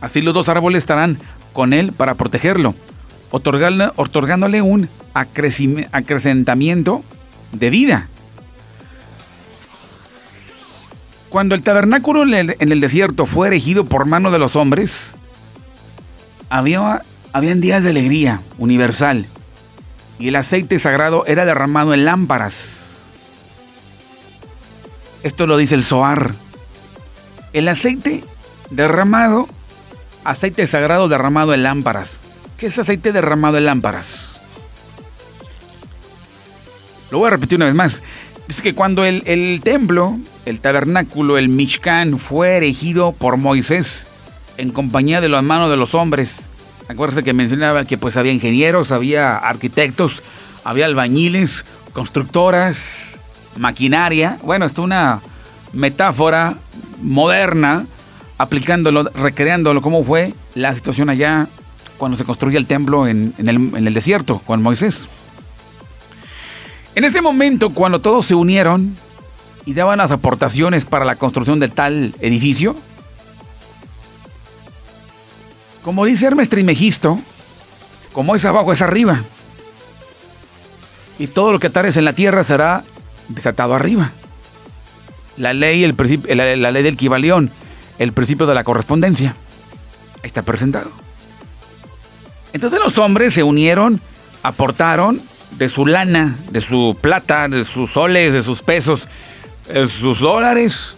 así 0.00 0.20
los 0.20 0.34
dos 0.34 0.48
árboles 0.48 0.78
estarán 0.78 1.18
con 1.52 1.72
él 1.72 1.92
para 1.92 2.14
protegerlo, 2.14 2.74
otorgándole 3.30 4.62
un 4.62 4.88
acrecentamiento 5.14 7.02
de 7.52 7.70
vida. 7.70 8.08
Cuando 11.30 11.54
el 11.54 11.62
tabernáculo 11.62 12.22
en 12.22 12.72
el, 12.72 12.80
desierto 12.80 13.26
fue 13.26 13.48
erigido 13.48 13.84
por 13.84 14.06
mano 14.06 14.30
de 14.30 14.38
los 14.38 14.54
hombres, 14.54 15.14
había, 16.48 17.02
habían 17.32 17.60
días 17.60 17.82
de 17.82 17.90
alegría 17.90 18.40
universal 18.58 19.26
y 20.18 20.28
el 20.28 20.36
aceite 20.36 20.78
sagrado 20.78 21.26
era 21.26 21.44
derramado 21.44 21.94
en 21.94 22.04
lámparas. 22.04 23.10
Esto 25.22 25.46
lo 25.46 25.56
dice 25.56 25.74
el 25.74 25.84
Zohar. 25.84 26.34
El 27.52 27.68
aceite 27.68 28.24
derramado, 28.70 29.48
aceite 30.24 30.66
sagrado 30.66 31.08
derramado 31.08 31.54
en 31.54 31.62
lámparas. 31.62 32.20
¿Qué 32.58 32.66
es 32.66 32.78
aceite 32.78 33.12
derramado 33.12 33.58
en 33.58 33.66
lámparas? 33.66 34.40
Lo 37.10 37.18
voy 37.18 37.28
a 37.28 37.30
repetir 37.30 37.56
una 37.56 37.66
vez 37.66 37.74
más. 37.74 38.02
Es 38.48 38.60
que 38.60 38.74
cuando 38.74 39.04
el, 39.04 39.22
el 39.26 39.60
templo 39.62 40.18
el 40.46 40.60
tabernáculo, 40.60 41.38
el 41.38 41.48
Mishkan, 41.48 42.18
fue 42.18 42.56
erigido 42.56 43.12
por 43.12 43.36
Moisés 43.36 44.06
en 44.56 44.70
compañía 44.70 45.20
de 45.20 45.28
las 45.28 45.42
manos 45.42 45.70
de 45.70 45.76
los 45.76 45.94
hombres. 45.94 46.46
Acuérdense 46.88 47.22
que 47.22 47.32
mencionaba 47.32 47.84
que 47.84 47.98
pues 47.98 48.16
había 48.16 48.32
ingenieros, 48.32 48.92
había 48.92 49.36
arquitectos, 49.36 50.22
había 50.64 50.86
albañiles, 50.86 51.64
constructoras, 51.92 53.12
maquinaria. 53.56 54.38
Bueno, 54.42 54.66
esto 54.66 54.82
es 54.82 54.86
una 54.86 55.20
metáfora 55.72 56.56
moderna, 57.00 57.86
aplicándolo, 58.38 59.04
recreándolo, 59.14 59.80
cómo 59.80 60.04
fue 60.04 60.34
la 60.54 60.74
situación 60.74 61.08
allá 61.10 61.46
cuando 61.96 62.16
se 62.16 62.24
construye 62.24 62.58
el 62.58 62.66
templo 62.66 63.06
en, 63.06 63.34
el, 63.38 63.48
en 63.48 63.86
el 63.86 63.94
desierto 63.94 64.38
con 64.46 64.62
Moisés. 64.62 65.08
En 66.94 67.04
ese 67.04 67.22
momento, 67.22 67.70
cuando 67.70 68.00
todos 68.00 68.26
se 68.26 68.34
unieron, 68.34 68.94
y 69.66 69.74
daban 69.74 69.98
las 69.98 70.10
aportaciones 70.10 70.84
para 70.84 71.04
la 71.04 71.16
construcción 71.16 71.58
de 71.60 71.68
tal 71.68 72.14
edificio? 72.20 72.76
Como 75.84 76.06
dice 76.06 76.26
Hermes 76.26 76.48
Trimegisto, 76.48 77.18
como 78.12 78.34
es 78.34 78.44
abajo 78.44 78.72
es 78.72 78.80
arriba. 78.80 79.20
Y 81.18 81.26
todo 81.26 81.52
lo 81.52 81.60
que 81.60 81.66
atares 81.66 81.96
en 81.96 82.06
la 82.06 82.14
tierra 82.14 82.42
será 82.42 82.82
desatado 83.28 83.74
arriba. 83.74 84.10
La 85.36 85.52
ley, 85.52 85.84
el 85.84 85.94
la, 86.28 86.56
la 86.56 86.70
ley 86.70 86.82
del 86.82 86.96
Kibalión, 86.96 87.50
el 87.98 88.12
principio 88.12 88.46
de 88.46 88.54
la 88.54 88.64
correspondencia, 88.64 89.36
está 90.22 90.42
presentado. 90.42 90.90
Entonces 92.52 92.80
los 92.80 92.96
hombres 92.98 93.34
se 93.34 93.42
unieron 93.42 94.00
aportaron 94.44 95.20
de 95.52 95.68
su 95.68 95.86
lana, 95.86 96.36
de 96.50 96.60
su 96.60 96.96
plata, 97.00 97.48
de 97.48 97.64
sus 97.64 97.92
soles, 97.92 98.32
de 98.32 98.42
sus 98.42 98.62
pesos, 98.62 99.08
de 99.68 99.88
sus 99.88 100.20
dólares 100.20 100.94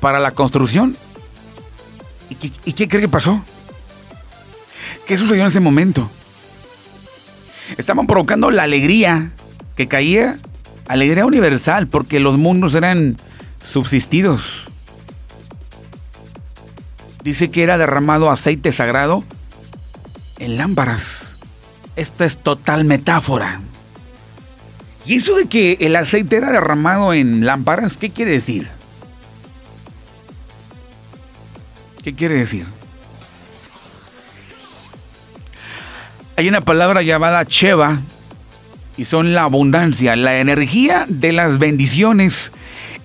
para 0.00 0.18
la 0.18 0.30
construcción. 0.30 0.96
¿Y 2.30 2.34
qué, 2.36 2.52
y 2.64 2.72
qué 2.72 2.88
cree 2.88 3.02
que 3.02 3.08
pasó? 3.08 3.42
¿Qué 5.08 5.16
sucedió 5.16 5.40
en 5.40 5.48
ese 5.48 5.58
momento? 5.58 6.10
Estaban 7.78 8.06
provocando 8.06 8.50
la 8.50 8.64
alegría 8.64 9.30
que 9.74 9.88
caía, 9.88 10.38
alegría 10.86 11.24
universal, 11.24 11.86
porque 11.86 12.20
los 12.20 12.36
mundos 12.36 12.74
eran 12.74 13.16
subsistidos. 13.64 14.66
Dice 17.24 17.50
que 17.50 17.62
era 17.62 17.78
derramado 17.78 18.30
aceite 18.30 18.70
sagrado 18.70 19.24
en 20.38 20.58
lámparas. 20.58 21.38
Esto 21.96 22.24
es 22.24 22.36
total 22.36 22.84
metáfora. 22.84 23.62
¿Y 25.06 25.14
eso 25.14 25.36
de 25.36 25.46
que 25.46 25.78
el 25.80 25.96
aceite 25.96 26.36
era 26.36 26.52
derramado 26.52 27.14
en 27.14 27.46
lámparas, 27.46 27.96
qué 27.96 28.10
quiere 28.10 28.32
decir? 28.32 28.68
¿Qué 32.04 32.14
quiere 32.14 32.34
decir? 32.34 32.77
Hay 36.38 36.48
una 36.48 36.60
palabra 36.60 37.02
llamada 37.02 37.44
Cheva 37.46 37.98
y 38.96 39.06
son 39.06 39.34
la 39.34 39.42
abundancia, 39.42 40.14
la 40.14 40.38
energía 40.38 41.04
de 41.08 41.32
las 41.32 41.58
bendiciones, 41.58 42.52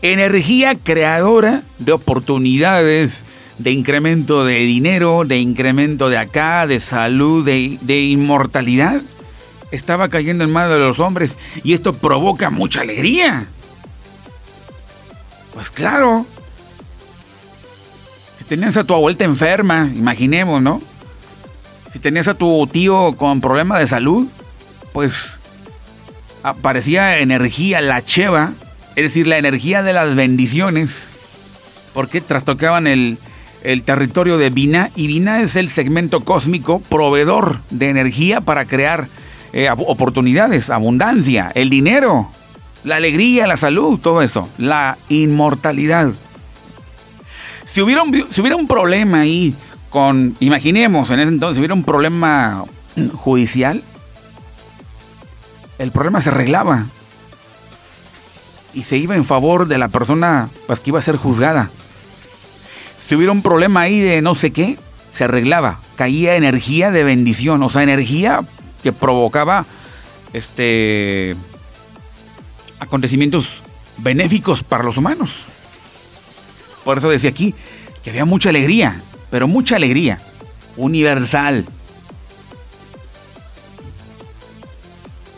energía 0.04 0.76
creadora 0.76 1.64
de 1.80 1.94
oportunidades, 1.94 3.24
de 3.58 3.72
incremento 3.72 4.46
de 4.46 4.60
dinero, 4.60 5.24
de 5.26 5.40
incremento 5.40 6.10
de 6.10 6.20
acá, 6.20 6.68
de 6.68 6.80
salud, 6.80 7.44
de, 7.44 8.02
inmortalidad, 8.02 9.02
estaba 9.72 10.10
cayendo 10.10 10.44
en 10.44 10.52
manos 10.52 10.70
de 10.74 10.78
los 10.78 11.00
hombres 11.00 11.36
y 11.64 11.74
esto 11.74 11.92
provoca 11.92 12.52
mucha 12.52 12.82
alegría. 12.82 13.48
Pues 15.56 15.72
claro. 15.72 16.24
Si 18.38 18.44
tenías 18.44 18.78
a 18.78 18.84
tu 18.84 18.94
abuelita 18.94 19.24
enferma, 19.24 19.90
imaginemos, 19.96 20.62
¿no? 20.62 20.93
Si 21.94 22.00
tenías 22.00 22.28
a 22.28 22.34
tu 22.34 22.66
tío 22.66 23.14
con 23.14 23.40
problemas 23.40 23.80
de 23.80 23.88
salud, 23.88 24.28
pues 24.94 25.40
aparecía 26.42 27.20
energía, 27.20 27.82
la 27.82 28.04
cheva, 28.04 28.52
es 28.96 29.04
decir, 29.04 29.28
la 29.28 29.38
energía 29.38 29.84
de 29.84 29.94
las 29.94 30.16
bendiciones, 30.16 31.08
porque 31.94 32.20
trastocaban 32.20 32.88
el, 32.88 33.20
el 33.64 33.84
territorio 33.84 34.40
de 34.40 34.50
Vina 34.50 34.90
y 34.96 35.06
Vina 35.06 35.42
es 35.42 35.56
el 35.56 35.70
segmento 35.70 36.22
cósmico 36.22 36.80
proveedor 36.80 37.60
de 37.70 37.90
energía 37.90 38.42
para 38.42 38.66
crear 38.66 39.08
eh, 39.54 39.70
oportunidades, 39.70 40.72
abundancia, 40.72 41.52
el 41.54 41.70
dinero, 41.70 42.28
la 42.84 42.96
alegría, 42.96 43.46
la 43.46 43.56
salud, 43.56 44.00
todo 44.00 44.24
eso, 44.24 44.50
la 44.58 44.98
inmortalidad. 45.10 46.12
Si 47.66 47.82
hubiera 47.82 48.02
un, 48.02 48.26
si 48.32 48.42
hubiera 48.42 48.56
un 48.56 48.68
problema 48.68 49.22
ahí 49.22 49.54
con, 49.94 50.36
imaginemos 50.42 51.10
en 51.12 51.22
ese 51.22 51.30
entonces, 51.30 51.60
hubiera 51.60 51.74
un 51.74 51.86
problema 51.86 52.66
judicial, 53.14 53.82
el 55.80 55.92
problema 55.92 56.22
se 56.22 56.30
arreglaba 56.30 56.88
y 58.74 58.84
se 58.84 58.98
iba 58.98 59.16
en 59.16 59.24
favor 59.24 59.68
de 59.68 59.78
la 59.78 59.88
persona 59.88 60.50
pues, 60.68 60.82
que 60.82 60.90
iba 60.90 61.00
a 61.00 61.04
ser 61.04 61.16
juzgada 61.16 61.70
si 63.08 63.16
hubiera 63.16 63.32
un 63.32 63.42
problema 63.42 63.82
ahí 63.82 64.00
de 64.00 64.22
no 64.22 64.34
sé 64.36 64.52
qué, 64.52 64.78
se 65.14 65.26
arreglaba. 65.26 65.80
Caía 65.96 66.36
energía 66.36 66.92
de 66.92 67.04
bendición, 67.04 67.62
o 67.62 67.70
sea, 67.70 67.84
energía 67.84 68.40
que 68.82 68.92
provocaba 68.92 69.66
este 70.34 71.36
acontecimientos 72.80 73.62
benéficos 73.98 74.64
para 74.64 74.84
los 74.84 74.98
humanos. 74.98 75.36
Por 76.84 76.98
eso 76.98 77.10
decía 77.10 77.30
aquí 77.30 77.54
que 78.04 78.10
había 78.10 78.26
mucha 78.26 78.50
alegría, 78.50 79.02
pero 79.34 79.48
mucha 79.48 79.78
alegría, 79.78 80.20
universal. 80.78 81.66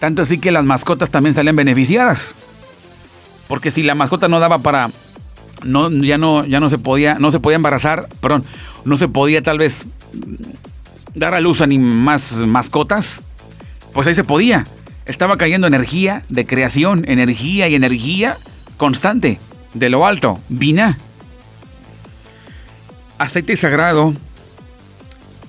Tanto 0.01 0.21
así 0.21 0.37
que 0.37 0.51
las 0.51 0.65
mascotas 0.65 1.09
también 1.09 1.33
salen 1.33 1.55
beneficiadas. 1.55 2.35
Porque 3.47 3.71
si 3.71 3.83
la 3.83 3.95
mascota 3.95 4.27
no 4.27 4.41
daba 4.41 4.57
para 4.57 4.89
no, 5.63 5.89
ya 5.89 6.17
no, 6.17 6.45
ya 6.45 6.59
no 6.59 6.69
se 6.69 6.77
podía, 6.77 7.19
no 7.19 7.31
se 7.31 7.39
podía 7.39 7.55
embarazar, 7.55 8.07
perdón, 8.19 8.43
no 8.83 8.97
se 8.97 9.07
podía 9.07 9.41
tal 9.41 9.59
vez 9.59 9.85
dar 11.13 11.33
a 11.33 11.39
luz 11.39 11.61
a 11.61 11.65
ni 11.65 11.79
más 11.79 12.33
mascotas, 12.33 13.21
pues 13.93 14.07
ahí 14.07 14.15
se 14.15 14.25
podía. 14.25 14.65
Estaba 15.05 15.37
cayendo 15.37 15.67
energía 15.67 16.21
de 16.27 16.45
creación, 16.45 17.05
energía 17.07 17.69
y 17.69 17.75
energía 17.75 18.35
constante 18.75 19.39
de 19.73 19.89
lo 19.89 20.05
alto, 20.05 20.41
vina. 20.49 20.97
Aceite 23.17 23.55
sagrado 23.55 24.13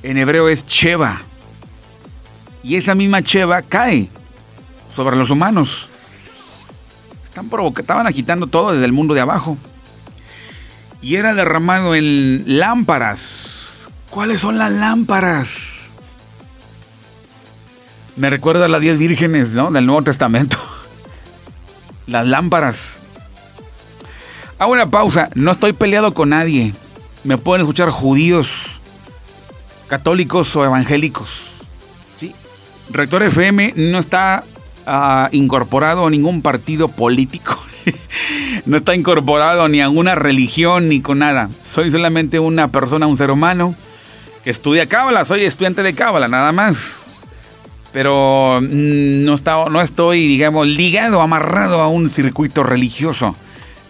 en 0.02 0.18
hebreo 0.18 0.48
es 0.48 0.66
cheva. 0.66 1.22
Y 2.62 2.76
esa 2.76 2.94
misma 2.94 3.22
cheva 3.22 3.62
cae 3.62 4.08
sobre 4.94 5.16
los 5.16 5.30
humanos. 5.30 5.88
Están 7.24 7.50
estaban 7.78 8.06
agitando 8.06 8.46
todo 8.46 8.72
desde 8.72 8.86
el 8.86 8.92
mundo 8.92 9.14
de 9.14 9.20
abajo 9.20 9.58
y 11.02 11.16
era 11.16 11.34
derramado 11.34 11.94
en 11.94 12.58
lámparas. 12.58 13.88
¿Cuáles 14.10 14.40
son 14.40 14.58
las 14.58 14.72
lámparas? 14.72 15.88
Me 18.16 18.30
recuerda 18.30 18.64
a 18.64 18.68
las 18.68 18.80
diez 18.80 18.98
vírgenes 18.98 19.50
¿no? 19.50 19.70
del 19.70 19.86
Nuevo 19.86 20.02
Testamento. 20.02 20.56
Las 22.06 22.26
lámparas. 22.26 22.76
Hago 24.58 24.72
una 24.72 24.90
pausa. 24.90 25.28
No 25.34 25.52
estoy 25.52 25.74
peleado 25.74 26.14
con 26.14 26.30
nadie. 26.30 26.72
Me 27.26 27.36
pueden 27.38 27.62
escuchar 27.62 27.90
judíos, 27.90 28.80
católicos 29.88 30.54
o 30.56 30.64
evangélicos. 30.64 31.28
¿Sí? 32.18 32.32
Rector 32.90 33.24
FM 33.24 33.74
no 33.76 33.98
está 33.98 34.44
uh, 34.86 35.34
incorporado 35.34 36.06
a 36.06 36.10
ningún 36.10 36.40
partido 36.40 36.88
político 36.88 37.58
no 38.66 38.76
está 38.76 38.94
incorporado 38.94 39.68
ni 39.68 39.80
a 39.80 39.88
una 39.88 40.14
religión 40.14 40.88
ni 40.88 41.00
con 41.00 41.18
nada. 41.18 41.48
Soy 41.64 41.90
solamente 41.90 42.38
una 42.38 42.68
persona, 42.68 43.06
un 43.06 43.16
ser 43.16 43.30
humano 43.30 43.74
que 44.44 44.50
estudia 44.50 44.86
cábala. 44.86 45.24
Soy 45.24 45.44
estudiante 45.44 45.82
de 45.82 45.94
cábala, 45.94 46.28
nada 46.28 46.52
más. 46.52 46.76
Pero 47.92 48.60
mm, 48.60 49.24
no, 49.24 49.34
está, 49.34 49.68
no 49.68 49.80
estoy, 49.82 50.26
digamos, 50.26 50.66
ligado, 50.66 51.20
amarrado 51.20 51.80
a 51.80 51.88
un 51.88 52.10
circuito 52.10 52.62
religioso. 52.62 53.34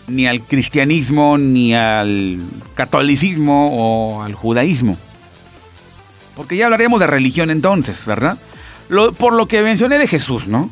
Ni 0.09 0.27
al 0.27 0.41
cristianismo, 0.43 1.37
ni 1.37 1.75
al 1.75 2.39
catolicismo 2.75 3.69
o 3.73 4.23
al 4.23 4.35
judaísmo. 4.35 4.97
Porque 6.37 6.57
ya 6.57 6.67
hablaremos 6.67 7.01
de 7.01 7.07
religión 7.07 7.51
entonces, 7.51 8.05
¿verdad? 8.05 8.39
por 9.19 9.33
lo 9.33 9.47
que 9.47 9.63
mencioné 9.63 9.99
de 9.99 10.07
Jesús, 10.07 10.47
¿no? 10.47 10.71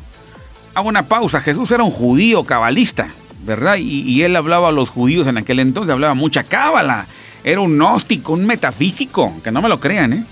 Hago 0.73 0.89
una 0.89 1.03
pausa. 1.03 1.41
Jesús 1.41 1.71
era 1.71 1.83
un 1.83 1.91
judío 1.91 2.43
cabalista, 2.43 3.07
¿verdad? 3.45 3.77
Y, 3.77 4.23
él 4.23 4.35
hablaba 4.35 4.69
a 4.69 4.71
los 4.71 4.89
judíos 4.89 5.27
en 5.27 5.37
aquel 5.37 5.59
entonces, 5.59 5.91
hablaba 5.91 6.13
mucha 6.13 6.43
cábala. 6.43 7.07
Era 7.43 7.61
un 7.61 7.77
gnóstico, 7.77 8.33
un 8.33 8.45
metafísico, 8.45 9.31
que 9.43 9.51
no 9.51 9.61
me 9.61 9.69
lo 9.69 9.79
crean, 9.79 10.13
¿eh? 10.13 10.23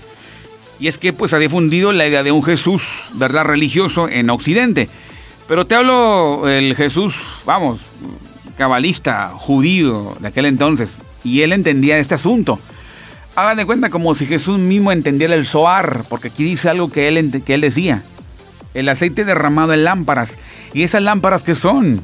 Y 0.80 0.88
es 0.88 0.98
que 0.98 1.12
pues 1.12 1.32
ha 1.32 1.38
difundido 1.38 1.92
la 1.92 2.06
idea 2.06 2.22
de 2.22 2.32
un 2.32 2.42
Jesús, 2.42 2.82
¿verdad? 3.12 3.44
Religioso 3.44 4.08
en 4.08 4.28
Occidente. 4.30 4.88
Pero 5.46 5.66
te 5.66 5.76
hablo 5.76 6.48
el 6.48 6.74
Jesús, 6.74 7.42
vamos, 7.44 7.80
cabalista, 8.56 9.30
judío 9.34 10.16
de 10.20 10.28
aquel 10.28 10.46
entonces. 10.46 10.98
Y 11.22 11.42
él 11.42 11.52
entendía 11.52 11.98
este 11.98 12.14
asunto. 12.14 12.58
Hagan 13.36 13.56
de 13.56 13.66
cuenta 13.66 13.90
como 13.90 14.14
si 14.14 14.26
Jesús 14.26 14.60
mismo 14.60 14.92
entendiera 14.92 15.34
el 15.34 15.46
Zohar, 15.46 16.04
porque 16.08 16.28
aquí 16.28 16.44
dice 16.44 16.68
algo 16.68 16.90
que 16.90 17.08
él, 17.08 17.42
que 17.44 17.54
él 17.54 17.60
decía 17.60 18.02
el 18.74 18.88
aceite 18.88 19.24
derramado 19.24 19.72
en 19.72 19.84
lámparas. 19.84 20.30
¿Y 20.72 20.82
esas 20.82 21.02
lámparas 21.02 21.42
que 21.42 21.54
son? 21.54 22.00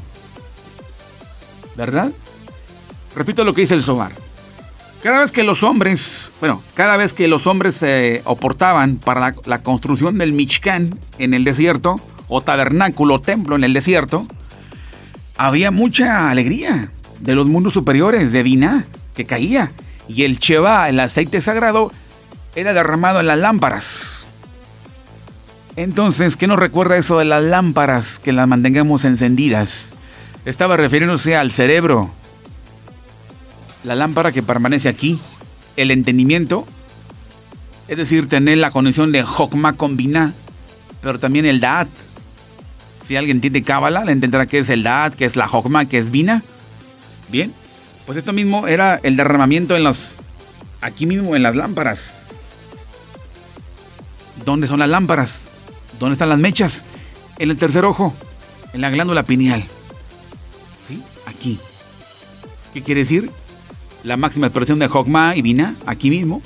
¿Verdad? 1.77 2.11
Repito 3.15 3.45
lo 3.45 3.53
que 3.53 3.63
dice 3.63 3.75
el 3.75 3.83
Sobar. 3.83 4.13
Cada 5.03 5.21
vez 5.21 5.33
que 5.33 5.43
los 5.43 5.63
hombres, 5.63 6.31
bueno, 6.41 6.63
cada 6.75 6.97
vez 6.97 7.13
que 7.13 7.27
los 7.27 7.47
hombres 7.47 7.75
se 7.75 8.23
oportaban 8.25 8.97
para 8.97 9.33
la, 9.47 9.59
construcción 9.63 10.19
del 10.19 10.33
Michcán 10.33 10.91
en 11.19 11.33
el 11.33 11.43
desierto, 11.43 11.97
o 12.29 12.41
tabernáculo, 12.41 13.19
templo 13.21 13.57
en 13.57 13.65
el 13.65 13.73
desierto, 13.73 14.27
había 15.47 15.71
mucha 15.71 16.29
alegría 16.29 16.91
de 17.21 17.35
los 17.35 17.49
mundos 17.49 17.73
superiores, 17.73 18.31
de 18.31 18.43
Diná, 18.43 18.85
que 19.15 19.25
caía. 19.25 19.71
Y 20.07 20.25
el 20.25 20.39
Cheva, 20.39 20.87
el 20.91 21.01
aceite 21.01 21.41
sagrado, 21.41 21.93
era 22.55 22.75
derramado 22.75 23.21
en 23.21 23.27
las 23.27 23.41
lámparas. 23.41 24.27
Entonces, 25.77 26.37
¿qué 26.37 26.47
nos 26.47 26.59
recuerda 26.59 26.99
eso 26.99 27.19
de 27.19 27.25
las 27.25 27.43
lámparas 27.43 28.19
que 28.19 28.33
las 28.33 28.47
mantengamos 28.47 29.07
encendidas? 29.07 29.93
Estaba 30.45 30.77
refiriéndose 30.77 31.37
al 31.37 31.53
cerebro. 31.53 32.11
La 33.83 33.95
lámpara 33.95 34.33
que 34.33 34.43
permanece 34.43 34.91
aquí, 34.91 35.19
el 35.79 35.91
entendimiento, 35.91 36.67
es 37.89 37.97
decir, 37.97 38.29
tener 38.29 38.59
la 38.59 38.73
conexión 38.73 39.11
de 39.11 39.23
Jokma 39.23 39.73
con 39.73 39.97
Binah, 39.97 40.35
pero 41.01 41.19
también 41.19 41.47
el 41.47 41.61
Da'at. 41.61 41.89
Si 43.11 43.17
alguien 43.17 43.39
entiende 43.39 43.65
Cábala, 43.65 44.05
le 44.05 44.13
entenderá 44.13 44.47
qué 44.47 44.61
es 44.61 44.71
el 44.71 44.85
Da'at, 44.85 45.17
qué 45.17 45.25
es 45.25 45.35
la 45.35 45.51
Hokma, 45.51 45.85
qué 45.87 45.99
es 45.99 46.13
Vina. 46.13 46.45
Bien, 47.29 47.53
pues 48.07 48.17
esto 48.17 48.33
mismo 48.33 48.69
era 48.69 49.01
el 49.03 49.17
derramamiento 49.17 49.75
en 49.77 49.83
los, 49.83 50.13
aquí 50.81 51.07
mismo 51.07 51.35
en 51.35 51.43
las 51.43 51.57
lámparas. 51.57 52.13
¿Dónde 54.45 54.69
son 54.69 54.79
las 54.79 54.89
lámparas? 54.89 55.43
¿Dónde 55.99 56.13
están 56.13 56.29
las 56.29 56.39
mechas? 56.39 56.85
En 57.41 57.51
el 57.51 57.57
tercer 57.57 57.85
ojo, 57.85 58.15
en 58.75 58.81
la 58.81 58.91
glándula 58.91 59.25
pineal. 59.25 59.65
¿Sí? 60.87 61.03
Aquí. 61.27 61.59
¿Qué 62.73 62.83
quiere 62.83 63.01
decir? 63.01 63.29
La 64.05 64.17
máxima 64.19 64.47
expresión 64.47 64.79
de 64.79 64.87
Hokma 64.87 65.35
y 65.35 65.43
Vina, 65.43 65.75
aquí 65.85 66.11
mismo, 66.11 66.43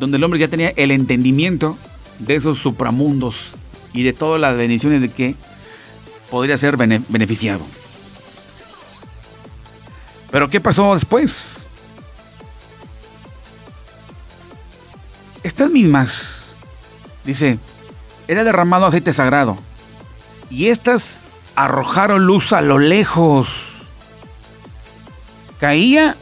donde 0.00 0.16
el 0.16 0.24
hombre 0.24 0.40
ya 0.40 0.48
tenía 0.48 0.70
el 0.70 0.90
entendimiento 0.90 1.78
de 2.18 2.34
esos 2.34 2.58
supramundos 2.58 3.52
y 3.92 4.02
de 4.02 4.12
todas 4.12 4.40
las 4.40 4.56
bendiciones 4.56 5.00
de 5.00 5.10
que 5.10 5.36
podría 6.30 6.58
ser 6.58 6.76
beneficiado. 6.76 7.60
Pero 10.30 10.48
¿qué 10.48 10.60
pasó 10.60 10.94
después? 10.94 11.58
Estas 15.42 15.70
mismas, 15.70 16.46
dice, 17.24 17.58
era 18.26 18.44
derramado 18.44 18.86
aceite 18.86 19.14
sagrado 19.14 19.56
y 20.50 20.68
estas 20.68 21.14
arrojaron 21.56 22.26
luz 22.26 22.52
a 22.52 22.60
lo 22.60 22.78
lejos. 22.78 23.64
Caía 25.58 26.14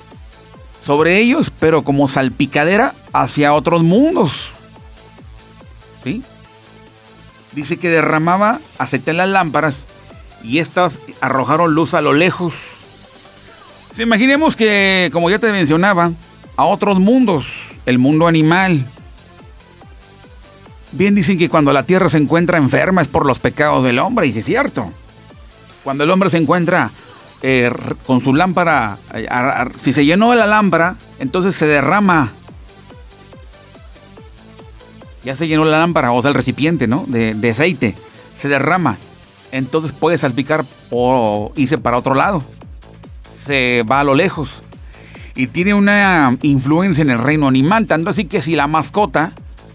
sobre 0.85 1.19
ellos, 1.19 1.51
pero 1.51 1.83
como 1.83 2.09
salpicadera 2.09 2.95
hacia 3.13 3.53
otros 3.53 3.83
mundos. 3.83 4.53
¿Sí? 6.05 6.23
Dice 7.53 7.77
que 7.77 7.91
derramaba 7.91 8.61
aceite 8.79 9.11
en 9.11 9.17
las 9.17 9.29
lámparas 9.29 9.77
y 10.47 10.59
estas 10.59 10.99
arrojaron 11.21 11.75
luz 11.75 11.95
a 11.95 12.01
lo 12.01 12.13
lejos. 12.13 12.55
Si 13.95 14.03
imaginemos 14.03 14.57
que, 14.57 15.11
como 15.13 15.31
ya 15.31 15.39
te 15.39 15.51
mencionaba, 15.51 16.13
a 16.57 16.65
otros 16.65 16.99
mundos, 16.99 17.47
el 17.85 17.99
mundo 17.99 18.27
animal. 18.27 18.85
Bien 20.93 21.15
dicen 21.15 21.39
que 21.39 21.49
cuando 21.49 21.73
la 21.73 21.83
tierra 21.83 22.09
se 22.09 22.19
encuentra 22.19 22.59
enferma 22.59 23.03
es 23.03 23.09
por 23.09 23.27
los 23.27 23.39
pecados 23.39 23.85
del 23.85 23.99
hombre, 23.99 24.27
y 24.29 24.39
es 24.39 24.45
cierto. 24.45 24.91
Cuando 25.85 26.05
el 26.05 26.11
hombre 26.11 26.31
se 26.31 26.39
encuentra 26.39 26.91
eh, 27.43 27.71
con 28.07 28.21
su 28.21 28.35
lámpara, 28.35 28.97
eh, 29.15 29.29
si 29.81 29.93
se 29.93 30.05
llenó 30.05 30.35
la 30.35 30.47
lámpara, 30.47 30.97
entonces 31.19 31.55
se 31.55 31.67
derrama. 31.67 32.31
Ya 35.25 35.37
se 35.37 35.49
llenó 35.49 35.65
la 35.65 35.79
lámpara, 35.79 36.13
o 36.13 36.23
sea, 36.23 36.29
el 36.29 36.35
recipiente, 36.35 36.87
¿no? 36.87 37.05
De, 37.07 37.51
aceite. 37.51 37.95
Se 38.41 38.49
derrama. 38.49 38.97
Entonces 39.53 39.93
puede 39.93 40.19
salpicar 40.19 40.65
o 40.91 41.53
irse 41.57 41.79
para 41.79 41.97
otro 41.97 42.15
lado. 42.15 42.43
Se 43.45 43.83
va 43.85 44.01
a 44.01 44.05
lo 44.05 44.15
lejos. 44.15 44.63
Y 45.35 45.49
tiene 45.49 45.75
una 45.75 46.37
influencia 46.43 47.03
en 47.03 47.11
el 47.11 47.19
reino 47.19 47.47
animal. 47.47 47.87
Tanto 47.87 48.11
así 48.11 48.25
que 48.25 48.43
si 48.43 48.57
la 48.57 48.67
mascota 48.67 49.33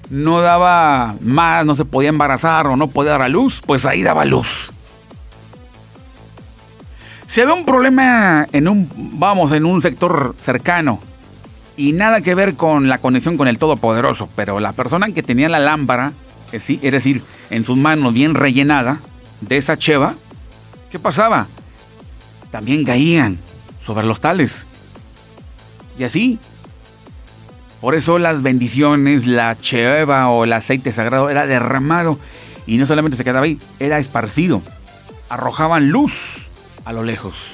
no 0.09 0.41
daba 0.41 1.13
más, 1.21 1.65
no 1.65 1.75
se 1.75 1.85
podía 1.85 2.09
embarazar 2.09 2.67
o 2.67 2.75
no 2.75 2.87
podía 2.87 3.11
dar 3.11 3.21
a 3.23 3.29
luz, 3.29 3.61
pues 3.65 3.85
ahí 3.85 4.03
daba 4.03 4.25
luz. 4.25 4.71
Si 7.27 7.39
había 7.39 7.53
un 7.53 7.63
problema 7.63 8.45
en 8.51 8.67
un, 8.67 8.89
vamos, 9.13 9.53
en 9.53 9.65
un 9.65 9.81
sector 9.81 10.35
cercano 10.37 10.99
y 11.77 11.93
nada 11.93 12.19
que 12.19 12.35
ver 12.35 12.55
con 12.55 12.89
la 12.89 12.97
conexión 12.97 13.37
con 13.37 13.47
el 13.47 13.57
Todopoderoso, 13.57 14.27
pero 14.35 14.59
la 14.59 14.73
persona 14.73 15.11
que 15.11 15.23
tenía 15.23 15.47
la 15.47 15.59
lámpara, 15.59 16.11
es 16.51 16.91
decir, 16.91 17.23
en 17.49 17.63
sus 17.63 17.77
manos 17.77 18.13
bien 18.13 18.35
rellenada 18.35 18.99
de 19.41 19.57
esa 19.57 19.77
cheva, 19.77 20.15
¿qué 20.89 20.99
pasaba? 20.99 21.47
También 22.51 22.85
caían 22.85 23.37
sobre 23.85 24.05
los 24.05 24.21
tales. 24.21 24.65
Y 25.97 26.03
así. 26.03 26.39
Por 27.81 27.95
eso 27.95 28.19
las 28.19 28.43
bendiciones, 28.43 29.25
la 29.25 29.59
cheva 29.59 30.29
o 30.29 30.43
el 30.43 30.53
aceite 30.53 30.93
sagrado 30.93 31.29
era 31.29 31.47
derramado 31.47 32.19
y 32.67 32.77
no 32.77 32.85
solamente 32.85 33.17
se 33.17 33.23
quedaba 33.23 33.45
ahí, 33.45 33.59
era 33.79 33.97
esparcido. 33.97 34.61
Arrojaban 35.29 35.89
luz 35.89 36.47
a 36.85 36.93
lo 36.93 37.03
lejos. 37.03 37.53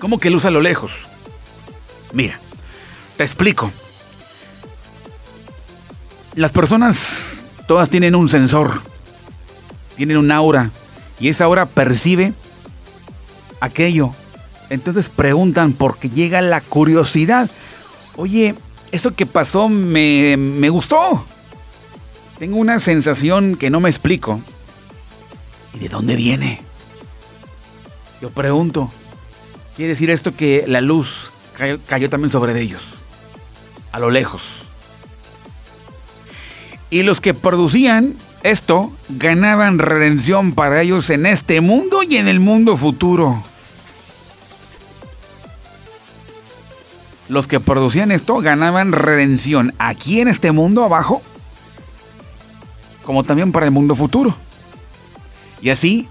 ¿Cómo 0.00 0.18
que 0.18 0.30
luz 0.30 0.44
a 0.44 0.50
lo 0.50 0.60
lejos? 0.60 1.06
Mira, 2.12 2.38
te 3.16 3.22
explico. 3.22 3.70
Las 6.34 6.50
personas 6.50 7.41
todas 7.66 7.90
tienen 7.90 8.14
un 8.14 8.28
sensor, 8.28 8.80
tienen 9.96 10.16
un 10.16 10.30
aura, 10.32 10.70
y 11.20 11.28
esa 11.28 11.44
aura 11.44 11.66
percibe 11.66 12.32
aquello. 13.60 14.10
Entonces 14.70 15.08
preguntan 15.08 15.72
porque 15.72 16.08
llega 16.08 16.40
la 16.40 16.60
curiosidad. 16.60 17.50
Oye, 18.16 18.54
eso 18.90 19.14
que 19.14 19.26
pasó 19.26 19.68
me, 19.68 20.36
me 20.36 20.68
gustó. 20.70 21.24
Tengo 22.38 22.56
una 22.56 22.80
sensación 22.80 23.56
que 23.56 23.70
no 23.70 23.80
me 23.80 23.88
explico. 23.88 24.40
¿Y 25.74 25.78
de 25.78 25.88
dónde 25.88 26.16
viene? 26.16 26.60
Yo 28.20 28.30
pregunto, 28.30 28.90
¿quiere 29.76 29.90
decir 29.92 30.10
esto 30.10 30.34
que 30.34 30.64
la 30.66 30.80
luz 30.80 31.30
cayó, 31.86 32.10
también 32.10 32.30
sobre 32.30 32.60
ellos? 32.60 32.82
A 33.90 33.98
lo 33.98 34.10
lejos. 34.10 34.66
Y 36.92 37.04
los 37.04 37.22
que 37.22 37.32
producían 37.32 38.12
esto 38.42 38.92
ganaban 39.08 39.78
redención 39.78 40.52
para 40.52 40.82
ellos 40.82 41.08
en 41.08 41.24
este 41.24 41.62
mundo 41.62 42.02
y 42.02 42.18
en 42.18 42.28
el 42.28 42.38
mundo 42.38 42.76
futuro. 42.76 43.42
Los 47.30 47.46
que 47.46 47.60
producían 47.60 48.12
esto 48.12 48.36
ganaban 48.42 48.92
redención 48.92 49.72
aquí 49.78 50.20
en 50.20 50.28
este 50.28 50.52
mundo 50.52 50.84
abajo, 50.84 51.22
como 53.04 53.24
también 53.24 53.52
para 53.52 53.64
el 53.64 53.72
mundo 53.72 53.96
futuro. 53.96 54.36
Y 55.62 55.70
así 55.70 56.06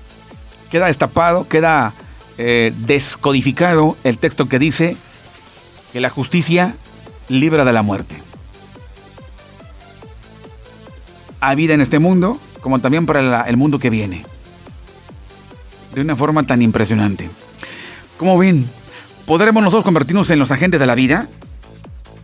queda 0.72 0.88
destapado, 0.88 1.48
queda 1.48 1.94
eh, 2.40 2.74
descodificado 2.88 3.98
el 4.04 4.18
texto 4.18 4.50
que 4.50 4.58
dice 4.58 4.98
que 5.94 6.00
la 6.00 6.10
justicia 6.10 6.74
libra 7.30 7.66
de 7.66 7.74
la 7.74 7.84
muerte. 7.84 8.21
Hay 11.42 11.56
vida 11.56 11.74
en 11.74 11.82
este 11.82 12.00
mundo, 12.00 12.38
como 12.62 12.80
también 12.80 13.06
para 13.06 13.42
el 13.42 13.58
mundo 13.58 13.80
que 13.80 13.90
viene. 13.90 14.24
De 15.94 16.02
una 16.02 16.16
forma 16.16 16.44
tan 16.44 16.62
impresionante. 16.62 17.30
Como 18.18 18.38
ven, 18.38 18.66
¿podremos 19.26 19.62
nosotros 19.62 19.84
convertirnos 19.84 20.30
en 20.30 20.40
los 20.40 20.52
agentes 20.52 20.80
de 20.80 20.86
la 20.86 20.96
vida? 20.96 21.28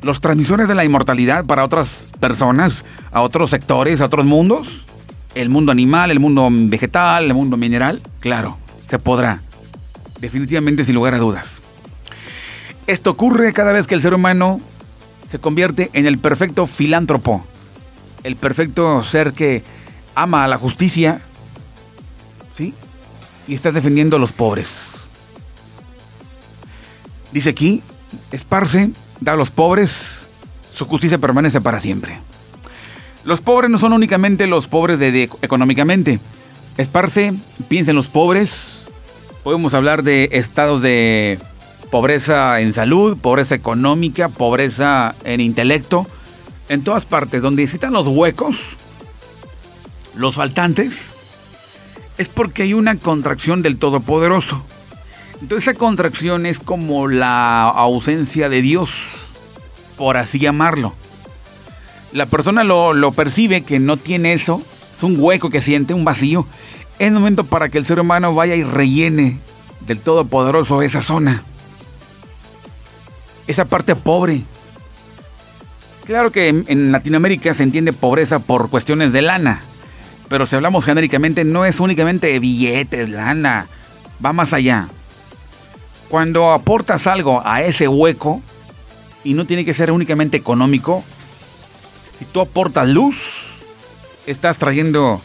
¿Los 0.04 0.22
transmisores 0.22 0.68
de 0.68 0.76
la 0.76 0.86
inmortalidad 0.86 1.44
para 1.46 1.66
otras 1.66 2.06
personas, 2.20 2.86
a 3.12 3.22
otros 3.24 3.50
sectores, 3.50 4.00
a 4.00 4.06
otros 4.06 4.26
mundos? 4.26 4.86
el 5.42 5.50
mundo 5.50 5.72
animal, 5.72 6.12
el 6.12 6.20
mundo 6.20 6.48
vegetal, 6.52 7.26
el 7.26 7.34
mundo 7.34 7.58
mineral, 7.58 8.02
claro, 8.20 8.58
se 8.90 8.98
podrá. 8.98 9.42
Definitivamente 10.20 10.84
sin 10.84 10.96
lugar 10.96 11.14
a 11.14 11.20
dudas. 11.20 11.62
Esto 12.88 13.12
ocurre 13.12 13.54
cada 13.54 13.72
vez 13.72 13.86
que 13.86 13.96
el 13.96 14.02
ser 14.02 14.14
humano 14.14 14.60
se 15.30 15.40
convierte 15.40 15.90
en 15.94 16.08
el 16.08 16.18
perfecto 16.18 16.66
filántropo, 16.66 17.46
el 18.24 18.36
perfecto 18.36 19.04
ser 19.04 19.34
que 19.34 19.64
ama 20.16 20.44
a 20.44 20.48
la 20.48 20.58
justicia, 20.58 21.22
¿sí? 22.56 22.74
Y 23.48 23.54
está 23.54 23.72
defendiendo 23.72 24.16
a 24.16 24.20
los 24.20 24.32
pobres. 24.32 24.88
Dice 27.32 27.50
aquí, 27.50 27.82
esparce, 28.32 28.90
da 29.20 29.34
a 29.34 29.36
los 29.36 29.52
pobres, 29.52 30.28
su 30.74 30.86
justicia 30.86 31.18
permanece 31.18 31.62
para 31.62 31.80
siempre. 31.80 32.20
Los 33.26 33.42
pobres 33.42 33.70
no 33.70 33.78
son 33.78 33.94
únicamente 33.94 34.48
los 34.48 34.68
pobres 34.68 35.00
de, 35.00 35.30
económicamente. 35.42 36.20
Esparce, 36.78 37.34
piensa 37.68 37.92
en 37.92 37.98
los 37.98 38.08
pobres. 38.08 38.88
Podemos 39.44 39.74
hablar 39.74 40.04
de 40.04 40.30
estados 40.32 40.82
de 40.82 41.38
pobreza 41.92 42.62
en 42.62 42.74
salud, 42.74 43.18
pobreza 43.18 43.56
económica, 43.56 44.30
pobreza 44.30 45.14
en 45.24 45.42
intelecto. 45.42 46.08
En 46.70 46.84
todas 46.84 47.06
partes 47.06 47.42
donde 47.42 47.64
existan 47.64 47.94
los 47.94 48.08
huecos, 48.08 48.76
los 50.16 50.36
faltantes, 50.36 50.98
es 52.18 52.28
porque 52.28 52.64
hay 52.64 52.74
una 52.74 52.98
contracción 52.98 53.62
del 53.62 53.78
Todopoderoso. 53.78 54.62
Entonces 55.42 55.68
esa 55.68 55.78
contracción 55.78 56.46
es 56.46 56.60
como 56.60 57.08
la 57.08 57.64
ausencia 57.64 58.50
de 58.50 58.62
Dios, 58.62 58.92
por 59.96 60.18
así 60.18 60.40
llamarlo. 60.40 60.94
La 62.12 62.26
persona 62.26 62.64
lo, 62.64 63.12
percibe 63.12 63.62
que 63.62 63.80
no 63.80 63.98
tiene 63.98 64.34
eso, 64.34 64.62
es 64.98 65.04
un 65.04 65.18
hueco 65.20 65.50
que 65.50 65.62
siente, 65.62 65.94
un 65.94 66.06
vacío, 66.06 66.48
es 66.98 67.12
momento 67.12 67.44
para 67.44 67.70
que 67.70 67.78
el 67.78 67.86
ser 67.86 68.00
humano 68.00 68.34
vaya 68.34 68.56
y 68.56 68.64
rellene 68.64 69.38
del 69.82 70.00
Todopoderoso 70.00 70.82
esa 70.82 71.02
zona, 71.02 71.44
esa 73.46 73.66
parte 73.66 73.96
pobre, 73.96 74.42
Claro 76.08 76.32
que 76.32 76.48
en 76.48 76.92
Latinoamérica 76.94 77.54
se 77.54 77.64
entiende 77.64 77.92
pobreza 77.92 78.40
por 78.40 78.70
cuestiones 78.70 79.12
de 79.12 79.22
lana, 79.22 79.60
pero 80.30 80.46
si 80.46 80.56
hablamos 80.56 80.86
genéricamente 80.86 81.44
no 81.44 81.66
es 81.66 81.82
únicamente 81.82 82.40
billetes, 82.40 83.10
lana, 83.10 83.68
va 84.26 84.32
más 84.32 84.54
allá. 84.54 84.88
Cuando 86.08 86.54
aportas 86.54 87.08
algo 87.08 87.42
a 87.46 87.62
ese 87.62 87.90
hueco, 87.90 88.42
y 89.26 89.34
no 89.34 89.44
tiene 89.44 89.66
que 89.66 89.74
ser 89.74 89.92
únicamente 89.92 90.38
económico, 90.38 91.04
si 92.18 92.24
tú 92.24 92.40
aportas 92.40 92.88
luz, 92.88 93.58
estás 94.28 94.56
trayendo 94.56 95.22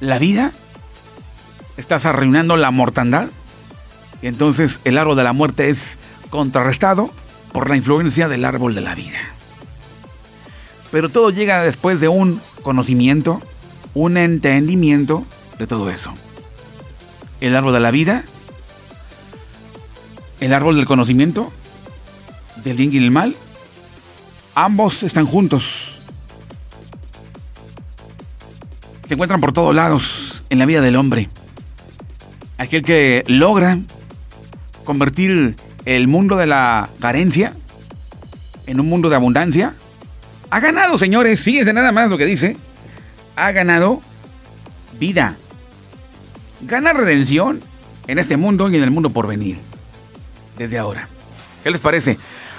la 0.00 0.18
vida, 0.18 0.50
estás 1.76 2.06
arruinando 2.06 2.56
la 2.56 2.70
mortandad, 2.70 3.28
y 4.22 4.28
entonces 4.28 4.80
el 4.84 4.96
árbol 4.96 5.18
de 5.18 5.24
la 5.24 5.34
muerte 5.34 5.68
es 5.68 5.76
contrarrestado 6.30 7.10
por 7.56 7.70
la 7.70 7.76
influencia 7.76 8.28
del 8.28 8.44
árbol 8.44 8.74
de 8.74 8.82
la 8.82 8.94
vida. 8.94 9.18
Pero 10.90 11.08
todo 11.08 11.30
llega 11.30 11.62
después 11.62 12.00
de 12.00 12.06
un 12.06 12.38
conocimiento, 12.62 13.40
un 13.94 14.18
entendimiento 14.18 15.24
de 15.58 15.66
todo 15.66 15.88
eso. 15.88 16.12
El 17.40 17.56
árbol 17.56 17.72
de 17.72 17.80
la 17.80 17.90
vida, 17.90 18.24
el 20.40 20.52
árbol 20.52 20.76
del 20.76 20.84
conocimiento, 20.84 21.50
del 22.62 22.76
bien 22.76 22.92
y 22.92 22.98
el 22.98 23.10
mal, 23.10 23.34
ambos 24.54 25.02
están 25.02 25.24
juntos. 25.24 26.02
Se 29.08 29.14
encuentran 29.14 29.40
por 29.40 29.54
todos 29.54 29.74
lados 29.74 30.44
en 30.50 30.58
la 30.58 30.66
vida 30.66 30.82
del 30.82 30.96
hombre. 30.96 31.30
Aquel 32.58 32.82
que 32.82 33.24
logra 33.28 33.78
convertir 34.84 35.56
el 35.86 36.08
mundo 36.08 36.36
de 36.36 36.46
la 36.46 36.86
carencia 37.00 37.54
en 38.66 38.80
un 38.80 38.88
mundo 38.88 39.08
de 39.08 39.16
abundancia. 39.16 39.72
Ha 40.50 40.60
ganado, 40.60 40.98
señores, 40.98 41.44
de 41.44 41.72
nada 41.72 41.92
más 41.92 42.10
lo 42.10 42.18
que 42.18 42.26
dice. 42.26 42.56
Ha 43.36 43.52
ganado 43.52 44.00
vida. 44.98 45.36
Gana 46.62 46.92
redención 46.92 47.60
en 48.06 48.18
este 48.18 48.36
mundo 48.36 48.68
y 48.68 48.76
en 48.76 48.82
el 48.82 48.90
mundo 48.90 49.10
por 49.10 49.26
venir. 49.26 49.56
Desde 50.58 50.78
ahora. 50.78 51.08
¿Qué 51.62 51.70
les 51.70 51.80
parece? 51.80 52.18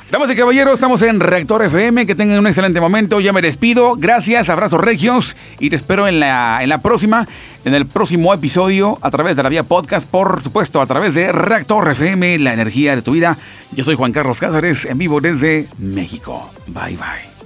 Damas 0.10 0.30
y 0.32 0.36
caballeros, 0.36 0.76
estamos 0.76 1.02
en 1.02 1.20
Reactor 1.20 1.66
FM. 1.66 2.06
Que 2.06 2.16
tengan 2.16 2.40
un 2.40 2.48
excelente 2.48 2.80
momento. 2.80 3.20
Ya 3.20 3.34
me 3.34 3.42
despido. 3.42 3.96
Gracias, 3.98 4.48
abrazos 4.50 4.80
regios. 4.80 5.36
Y 5.60 5.70
te 5.70 5.76
espero 5.76 6.08
en 6.08 6.20
la, 6.20 6.60
en 6.62 6.70
la 6.70 6.78
próxima, 6.78 7.28
en 7.68 7.74
el 7.74 7.86
próximo 7.86 8.34
episodio, 8.34 8.98
a 9.02 9.12
través 9.12 9.36
de 9.36 9.44
la 9.44 9.50
vía 9.50 9.64
podcast, 9.64 10.10
por 10.10 10.42
supuesto, 10.42 10.80
a 10.80 10.86
través 10.86 11.14
de 11.14 11.34
Reactor 11.34 11.92
FM, 11.92 12.40
la 12.40 12.54
energía 12.54 12.96
de 12.96 13.02
tu 13.02 13.12
vida. 13.12 13.38
Yo 13.74 13.84
soy 13.84 13.96
Juan 13.96 14.14
Carlos 14.14 14.40
Cázares, 14.40 14.86
en 14.86 14.98
vivo 14.98 15.20
desde 15.20 15.68
México. 15.78 16.50
Bye 16.68 16.96
bye. 16.96 17.37